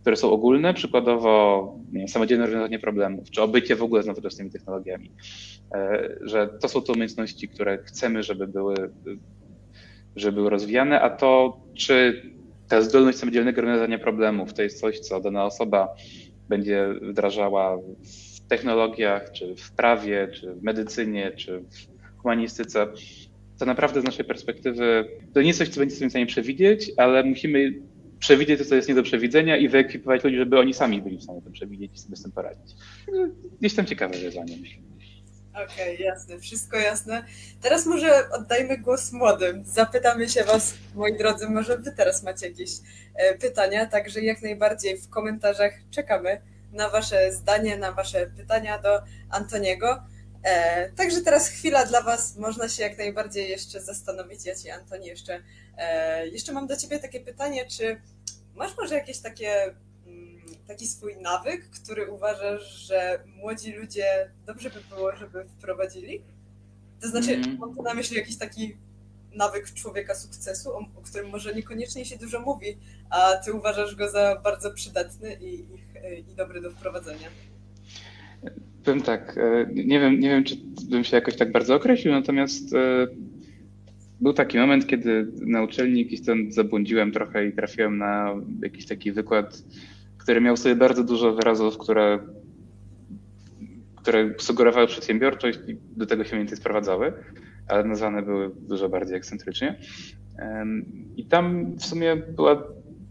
które 0.00 0.16
są 0.16 0.30
ogólne, 0.30 0.74
przykładowo 0.74 1.78
samodzielne 2.06 2.46
rozwiązanie 2.46 2.78
problemów, 2.78 3.30
czy 3.30 3.42
obycie 3.42 3.76
w 3.76 3.82
ogóle 3.82 4.02
z 4.02 4.06
nowoczesnymi 4.06 4.50
technologiami, 4.50 5.10
e, 5.74 6.08
że 6.20 6.48
to 6.60 6.68
są 6.68 6.82
te 6.82 6.92
umiejętności, 6.92 7.48
które 7.48 7.78
chcemy, 7.78 8.22
żeby 8.22 8.46
były, 8.46 8.74
żeby 10.16 10.36
były 10.36 10.50
rozwijane, 10.50 11.00
a 11.00 11.10
to, 11.10 11.60
czy 11.74 12.22
ta 12.68 12.82
zdolność 12.82 13.18
samodzielnego 13.18 13.60
rozwiązania 13.60 13.98
problemów 13.98 14.54
to 14.54 14.62
jest 14.62 14.80
coś, 14.80 14.98
co 14.98 15.20
dana 15.20 15.44
osoba 15.44 15.88
będzie 16.48 16.88
wdrażała 17.02 17.76
w 17.76 18.40
technologiach, 18.48 19.32
czy 19.32 19.56
w 19.56 19.72
prawie, 19.72 20.28
czy 20.28 20.54
w 20.54 20.62
medycynie, 20.62 21.32
czy 21.36 21.60
w 21.60 22.22
humanistyce, 22.22 22.86
to 23.58 23.66
naprawdę 23.66 24.00
z 24.00 24.04
naszej 24.04 24.24
perspektywy 24.24 25.04
to 25.34 25.40
nie 25.40 25.46
jest 25.46 25.58
coś, 25.58 25.68
co 25.68 25.80
będziemy 25.80 26.08
w 26.08 26.12
stanie 26.12 26.26
przewidzieć, 26.26 26.92
ale 26.96 27.24
musimy 27.24 27.72
przewidzieć 28.18 28.58
to, 28.58 28.64
co 28.64 28.74
jest 28.74 28.88
nie 28.88 28.94
do 28.94 29.02
przewidzenia 29.02 29.56
i 29.56 29.68
wyekwipować 29.68 30.24
ludzi, 30.24 30.36
żeby 30.36 30.58
oni 30.58 30.74
sami 30.74 31.02
byli 31.02 31.18
w 31.18 31.22
stanie 31.22 31.42
to 31.42 31.50
przewidzieć 31.50 31.92
i 31.94 31.98
sobie 31.98 32.16
z 32.16 32.22
tym 32.22 32.32
poradzić. 32.32 32.76
Gdzieś 33.60 33.74
tam 33.74 33.86
ciekawe 33.86 34.18
wyzwanie, 34.18 34.56
myślę. 34.60 34.82
Okej, 35.52 35.94
okay, 35.94 36.06
jasne, 36.06 36.38
wszystko 36.38 36.76
jasne. 36.76 37.24
Teraz 37.60 37.86
może 37.86 38.30
oddajmy 38.30 38.78
głos 38.78 39.12
młodym. 39.12 39.64
Zapytamy 39.64 40.28
się 40.28 40.44
Was, 40.44 40.74
moi 40.94 41.18
drodzy, 41.18 41.48
może 41.48 41.78
Wy 41.78 41.92
teraz 41.92 42.22
macie 42.22 42.48
jakieś 42.48 42.70
e, 43.14 43.38
pytania, 43.38 43.86
także 43.86 44.20
jak 44.20 44.42
najbardziej 44.42 44.98
w 44.98 45.08
komentarzach 45.08 45.72
czekamy 45.90 46.40
na 46.72 46.90
Wasze 46.90 47.32
zdanie, 47.32 47.76
na 47.76 47.92
Wasze 47.92 48.26
pytania 48.36 48.78
do 48.78 49.00
Antoniego. 49.30 50.02
E, 50.42 50.90
także 50.92 51.20
teraz 51.20 51.48
chwila 51.48 51.86
dla 51.86 52.02
Was, 52.02 52.36
można 52.36 52.68
się 52.68 52.82
jak 52.82 52.98
najbardziej 52.98 53.50
jeszcze 53.50 53.80
zastanowić. 53.80 54.46
Ja 54.46 54.56
Ci, 54.56 54.70
Antoni, 54.70 55.06
jeszcze, 55.06 55.42
e, 55.78 56.28
jeszcze 56.28 56.52
mam 56.52 56.66
do 56.66 56.76
Ciebie 56.76 56.98
takie 56.98 57.20
pytanie, 57.20 57.66
czy 57.66 58.00
masz 58.54 58.76
może 58.76 58.94
jakieś 58.94 59.18
takie, 59.18 59.74
mm, 60.06 60.42
taki 60.66 60.86
swój 60.86 61.16
nawyk, 61.16 61.70
który 61.70 62.10
uważasz, 62.10 62.62
że 62.62 63.24
młodzi 63.26 63.72
ludzie 63.72 64.30
dobrze 64.46 64.70
by 64.70 64.80
było, 64.80 65.16
żeby 65.16 65.44
wprowadzili? 65.44 66.22
To 67.00 67.08
znaczy, 67.08 67.34
mm. 67.34 67.58
mam 67.58 67.76
tu 67.76 67.82
na 67.82 67.94
myśli 67.94 68.16
jakiś 68.16 68.38
taki 68.38 68.76
nawyk 69.34 69.74
człowieka 69.74 70.14
sukcesu, 70.14 70.70
o, 70.70 70.78
o, 70.78 71.02
którym 71.02 71.30
może 71.30 71.54
niekoniecznie 71.54 72.04
się 72.04 72.16
dużo 72.18 72.40
mówi, 72.40 72.78
a 73.10 73.36
Ty 73.36 73.52
uważasz 73.52 73.94
go 73.94 74.10
za 74.10 74.40
bardzo 74.44 74.70
przydatny 74.70 75.34
i, 75.34 75.54
i, 75.54 76.30
i 76.30 76.34
dobry 76.34 76.60
do 76.60 76.70
wprowadzenia. 76.70 77.28
Powiem 78.84 79.02
tak, 79.02 79.38
e, 79.38 79.66
nie 79.74 80.00
wiem, 80.00 80.20
nie 80.20 80.28
wiem, 80.28 80.44
czy 80.44 80.56
bym 80.90 81.04
się 81.04 81.16
jakoś 81.16 81.36
tak 81.36 81.52
bardzo 81.52 81.74
określił, 81.74 82.14
natomiast 82.14 82.74
e, 82.74 83.06
był 84.20 84.32
taki 84.32 84.58
moment, 84.58 84.86
kiedy 84.86 85.32
na 85.40 85.62
uczelni 85.62 86.02
jakiś 86.02 86.22
ten 86.22 86.52
zabłądziłem 86.52 87.12
trochę 87.12 87.46
i 87.46 87.52
trafiłem 87.52 87.98
na 87.98 88.34
jakiś 88.62 88.86
taki 88.86 89.12
wykład, 89.12 89.62
który 90.18 90.40
miał 90.40 90.56
sobie 90.56 90.74
bardzo 90.74 91.04
dużo 91.04 91.34
wyrazów, 91.34 91.78
które, 91.78 92.18
które 93.96 94.34
sugerowały 94.38 94.86
przedsiębiorczość 94.86 95.58
i 95.68 95.76
do 95.96 96.06
tego 96.06 96.24
się 96.24 96.36
więcej 96.36 96.58
sprowadzały, 96.58 97.12
ale 97.68 97.84
nazwane 97.84 98.22
były 98.22 98.50
dużo 98.68 98.88
bardziej 98.88 99.16
ekscentrycznie. 99.16 99.78
I 101.16 101.26
tam 101.26 101.76
w 101.76 101.84
sumie 101.84 102.16
była 102.16 102.62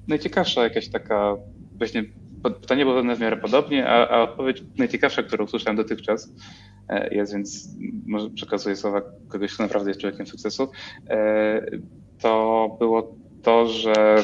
najciekawsza 0.07 0.63
jakaś 0.63 0.89
taka 0.89 1.35
właśnie 1.77 2.03
pytanie 2.49 2.85
było 2.85 2.95
zadane 2.95 3.15
w 3.15 3.19
miarę 3.19 3.37
podobnie, 3.37 3.87
a, 3.87 4.07
a 4.09 4.21
odpowiedź 4.21 4.63
najciekawsza, 4.77 5.23
którą 5.23 5.45
usłyszałem 5.45 5.77
dotychczas, 5.77 6.33
e, 6.89 7.15
jest, 7.15 7.33
więc 7.33 7.69
może 8.05 8.29
przekazuję 8.29 8.75
słowa 8.75 9.01
kogoś, 9.27 9.53
kto 9.53 9.63
naprawdę 9.63 9.89
jest 9.89 9.99
człowiekiem 9.99 10.27
sukcesu, 10.27 10.69
e, 11.09 11.65
to 12.19 12.75
było 12.79 13.15
to, 13.41 13.67
że 13.67 14.15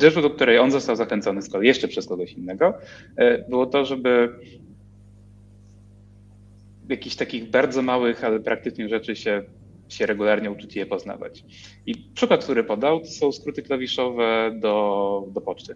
rzeczą, 0.00 0.22
do 0.22 0.30
której 0.30 0.58
on 0.58 0.70
został 0.70 0.96
zachęcony 0.96 1.42
z 1.42 1.50
kolei 1.50 1.66
jeszcze 1.66 1.88
przez 1.88 2.06
kogoś 2.06 2.32
innego, 2.32 2.74
e, 3.16 3.48
było 3.48 3.66
to, 3.66 3.84
żeby 3.84 4.28
jakichś 6.88 7.16
takich 7.16 7.50
bardzo 7.50 7.82
małych, 7.82 8.24
ale 8.24 8.40
praktycznych 8.40 8.88
rzeczy 8.88 9.16
się, 9.16 9.42
się 9.88 10.06
regularnie 10.06 10.50
uczyć 10.50 10.76
je 10.76 10.86
poznawać. 10.86 11.44
I 11.86 11.94
przykład, 12.14 12.44
który 12.44 12.64
podał, 12.64 13.00
to 13.00 13.06
są 13.06 13.32
skróty 13.32 13.62
klawiszowe 13.62 14.50
do, 14.60 15.24
do 15.32 15.40
poczty 15.40 15.74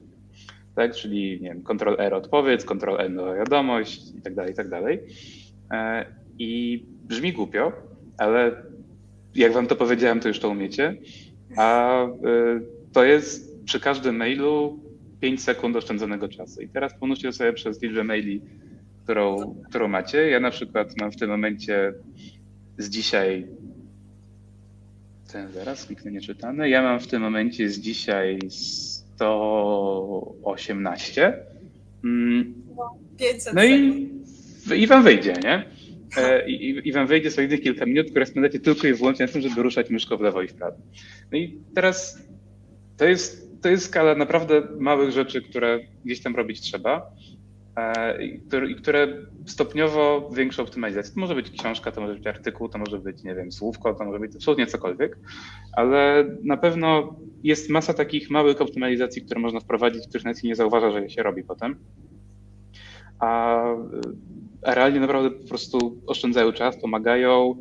tak? 0.75 0.95
Czyli 0.95 1.41
nie 1.41 1.49
wiem, 1.49 1.63
Ctrl-R 1.63 2.15
odpowiedź, 2.15 2.65
Ctrl-N 2.65 3.15
nowa 3.15 3.35
wiadomość 3.35 4.03
i 4.19 4.23
tak 4.23 4.35
dalej, 4.35 4.53
i 4.53 4.57
tak 4.57 4.69
dalej. 4.69 5.01
E, 5.71 6.05
I 6.39 6.83
brzmi 7.05 7.33
głupio, 7.33 7.73
ale 8.19 8.63
jak 9.35 9.53
wam 9.53 9.67
to 9.67 9.77
powiedziałem, 9.77 10.21
to 10.21 10.29
już 10.29 10.41
to 10.41 10.49
umiecie. 10.49 10.97
A 11.57 11.97
e, 12.05 12.09
to 12.93 13.05
jest 13.05 13.65
przy 13.65 13.81
każdym 13.81 14.17
mailu 14.17 14.81
5 15.21 15.43
sekund 15.43 15.77
oszczędzonego 15.77 16.29
czasu. 16.29 16.63
I 16.63 16.69
teraz 16.69 16.95
pomnóżcie 16.95 17.33
sobie 17.33 17.53
przez 17.53 17.83
liczbę 17.83 18.05
maili, 18.05 18.41
którą, 19.05 19.55
którą 19.69 19.89
macie. 19.89 20.31
Ja 20.31 20.41
na 20.41 20.51
przykład 20.51 21.01
mam 21.01 21.13
w 21.13 21.17
tym 21.17 21.31
momencie 21.31 21.95
z 22.79 22.89
dzisiaj 22.89 23.47
ten 25.33 25.53
zaraz, 25.53 25.87
kliknę 25.87 26.11
nieczytane. 26.11 26.69
Ja 26.69 26.83
mam 26.83 27.01
w 27.01 27.07
tym 27.07 27.23
momencie 27.23 27.71
z 27.71 27.81
dzisiaj 27.81 28.39
118. 29.15 31.33
Mm. 32.05 32.55
No, 32.77 32.99
500 33.19 33.55
no 33.55 33.65
i, 33.65 34.09
i 34.77 34.87
wam 34.87 35.03
wyjdzie, 35.03 35.35
nie? 35.45 35.65
E, 36.17 36.51
I, 36.51 36.89
I 36.89 36.93
wam 36.93 37.07
wyjdzie 37.07 37.31
solidnych 37.31 37.63
kilka 37.63 37.87
minut, 37.87 38.11
które 38.11 38.27
spędzacie 38.27 38.61
tylko 38.61 38.89
i 38.89 38.95
wyłącznie 38.95 39.27
na 39.27 39.33
tym, 39.33 39.43
żeby 39.43 39.63
ruszać 39.63 39.91
myszką 39.91 40.17
w 40.17 40.21
lewo 40.21 40.43
i 40.43 40.49
w 40.49 40.55
prawo. 40.55 40.77
No 41.33 41.39
i 41.39 41.59
teraz 41.75 42.23
to 42.97 43.05
jest, 43.05 43.63
to 43.63 43.69
jest 43.69 43.85
skala 43.85 44.15
naprawdę 44.15 44.63
małych 44.79 45.11
rzeczy, 45.11 45.43
które 45.43 45.81
gdzieś 46.05 46.23
tam 46.23 46.37
robić 46.37 46.61
trzeba. 46.61 47.11
E, 47.77 48.25
i 48.25 48.41
które, 48.77 49.09
stopniowo 49.47 50.31
większą 50.35 50.63
optymalizację. 50.63 51.15
To 51.15 51.21
może 51.21 51.35
być 51.35 51.51
książka, 51.51 51.93
to 51.93 52.01
może 52.01 52.15
być 52.15 52.27
artykuł, 52.27 52.69
to 52.69 52.79
może 52.79 52.99
być, 52.99 53.23
nie 53.23 53.35
wiem, 53.35 53.53
słówko, 53.53 53.95
to 53.95 54.05
może 54.05 54.19
być 54.19 54.37
absolutnie 54.37 54.67
cokolwiek, 54.67 55.19
ale 55.73 56.25
na 56.45 56.57
pewno 56.57 57.17
jest 57.43 57.71
masa 57.71 57.95
takich 57.95 58.31
małych 58.31 58.61
optymalizacji, 58.61 59.23
które 59.23 59.41
można 59.41 59.61
wprowadzić, 59.61 60.09
których 60.09 60.25
nawet 60.25 60.43
nie 60.43 60.57
zauważa, 60.57 60.91
że 60.91 61.11
się 61.11 61.23
robi 61.23 61.45
potem. 61.45 61.77
A, 63.19 63.63
a 64.63 64.75
realnie 64.75 65.01
naprawdę 65.01 65.31
po 65.31 65.49
prostu 65.49 66.03
oszczędzają 66.07 66.53
czas, 66.53 66.81
pomagają 66.81 67.57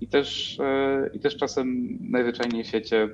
i 0.00 0.06
też, 0.06 0.60
e, 0.60 1.10
i 1.12 1.20
też 1.20 1.36
czasem 1.36 1.98
najzwyczajniej 2.00 2.64
w 2.64 2.66
świecie 2.66 3.08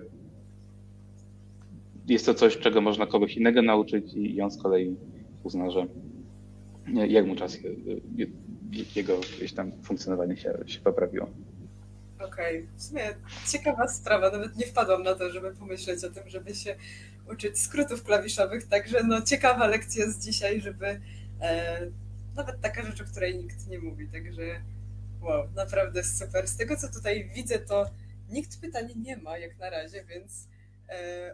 jest 2.08 2.26
to 2.26 2.34
coś, 2.34 2.58
czego 2.58 2.80
można 2.80 3.06
kogoś 3.06 3.36
innego 3.36 3.62
nauczyć 3.62 4.14
i 4.14 4.40
on 4.40 4.50
z 4.50 4.62
kolei 4.62 4.96
uzna, 5.44 5.70
że 5.70 5.86
jak 7.08 7.26
mu 7.26 7.36
czas 7.36 7.58
jego 8.96 9.14
jakieś 9.14 9.52
tam 9.52 9.72
funkcjonowanie 9.82 10.36
się, 10.36 10.54
się 10.66 10.80
poprawiło. 10.80 11.30
Okej, 12.16 12.58
okay. 12.58 12.68
w 12.76 12.82
sumie 12.82 13.02
ciekawa 13.48 13.88
sprawa, 13.88 14.30
nawet 14.30 14.56
nie 14.56 14.66
wpadłam 14.66 15.02
na 15.02 15.14
to, 15.14 15.30
żeby 15.30 15.54
pomyśleć 15.54 16.04
o 16.04 16.10
tym, 16.10 16.28
żeby 16.28 16.54
się 16.54 16.76
uczyć 17.32 17.58
skrótów 17.58 18.02
klawiszowych, 18.02 18.68
także 18.68 19.02
no 19.04 19.22
ciekawa 19.22 19.66
lekcja 19.66 20.10
z 20.10 20.24
dzisiaj, 20.24 20.60
żeby 20.60 21.00
e, 21.40 21.80
nawet 22.36 22.60
taka 22.60 22.82
rzecz, 22.82 23.00
o 23.00 23.04
której 23.04 23.38
nikt 23.38 23.68
nie 23.68 23.78
mówi, 23.78 24.08
także 24.08 24.42
wow, 25.20 25.48
naprawdę 25.54 26.04
super. 26.04 26.48
Z 26.48 26.56
tego 26.56 26.76
co 26.76 26.88
tutaj 26.88 27.30
widzę, 27.34 27.58
to 27.58 27.86
nikt 28.28 28.60
pytań 28.60 28.88
nie 28.96 29.16
ma 29.16 29.38
jak 29.38 29.58
na 29.58 29.70
razie, 29.70 30.04
więc 30.04 30.48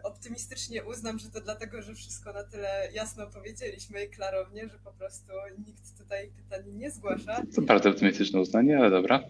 optymistycznie 0.03 0.83
uznam, 0.83 1.19
że 1.19 1.29
to 1.29 1.41
dlatego, 1.41 1.81
że 1.81 1.95
wszystko 1.95 2.33
na 2.33 2.43
tyle 2.43 2.89
jasno 2.93 3.27
powiedzieliśmy 3.27 4.03
i 4.03 4.09
klarownie, 4.09 4.69
że 4.69 4.79
po 4.79 4.91
prostu 4.91 5.31
nikt 5.65 5.97
tutaj 5.97 6.31
pytań 6.37 6.63
nie 6.73 6.91
zgłasza. 6.91 7.43
To 7.55 7.61
bardzo 7.61 7.89
optymistyczne 7.89 8.39
uznanie, 8.39 8.77
ale 8.77 8.89
dobra. 8.89 9.19
Tak. 9.19 9.29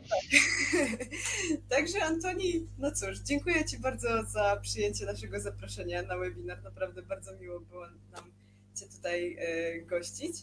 Także 1.78 2.04
Antoni, 2.04 2.68
no 2.78 2.92
cóż, 2.92 3.20
dziękuję 3.20 3.66
Ci 3.66 3.80
bardzo 3.80 4.24
za 4.24 4.60
przyjęcie 4.62 5.06
naszego 5.06 5.40
zaproszenia 5.40 6.04
na 6.04 6.18
webinar. 6.18 6.64
Naprawdę 6.64 7.02
bardzo 7.02 7.36
miło 7.36 7.60
było 7.60 7.88
nam 7.88 8.32
Cię 8.76 8.86
tutaj 8.98 9.38
e, 9.40 9.82
gościć. 9.82 10.36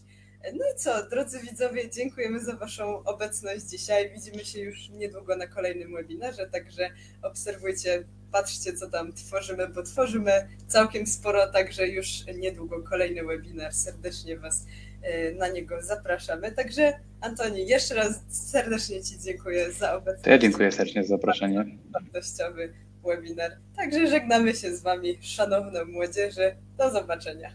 No 0.45 0.65
i 0.75 0.79
co, 0.79 1.09
drodzy 1.09 1.41
widzowie, 1.41 1.91
dziękujemy 1.91 2.41
za 2.41 2.57
Waszą 2.57 3.05
obecność 3.05 3.65
dzisiaj. 3.65 4.11
Widzimy 4.15 4.45
się 4.45 4.61
już 4.61 4.89
niedługo 4.89 5.37
na 5.37 5.47
kolejnym 5.47 5.93
webinarze, 5.95 6.47
także 6.47 6.91
obserwujcie 7.23 8.05
patrzcie, 8.33 8.73
co 8.73 8.91
tam 8.91 9.13
tworzymy, 9.13 9.69
bo 9.69 9.83
tworzymy 9.83 10.33
całkiem 10.67 11.07
sporo, 11.07 11.47
także 11.53 11.89
już 11.89 12.09
niedługo 12.37 12.83
kolejny 12.83 13.25
webinar. 13.25 13.75
Serdecznie 13.75 14.39
Was 14.39 14.67
e, 15.03 15.33
na 15.35 15.49
niego 15.49 15.83
zapraszamy. 15.83 16.53
Także 16.53 16.93
Antoni, 17.21 17.67
jeszcze 17.67 17.95
raz 17.95 18.21
serdecznie 18.29 19.03
Ci 19.03 19.19
dziękuję 19.19 19.73
za 19.73 19.95
obecność. 19.97 20.27
Ja 20.27 20.39
dziękuję 20.39 20.73
serdecznie 20.73 21.03
za 21.03 21.09
zaproszenie. 21.09 21.65
Wartościowy 21.93 22.73
webinar. 23.05 23.51
Także 23.77 24.07
żegnamy 24.07 24.55
się 24.55 24.77
z 24.77 24.83
Wami, 24.83 25.19
szanowną 25.21 25.85
młodzieży. 25.85 26.57
Do 26.79 26.91
zobaczenia. 26.91 27.51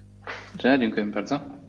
Dziękuję 0.79 1.05
bardzo. 1.05 1.64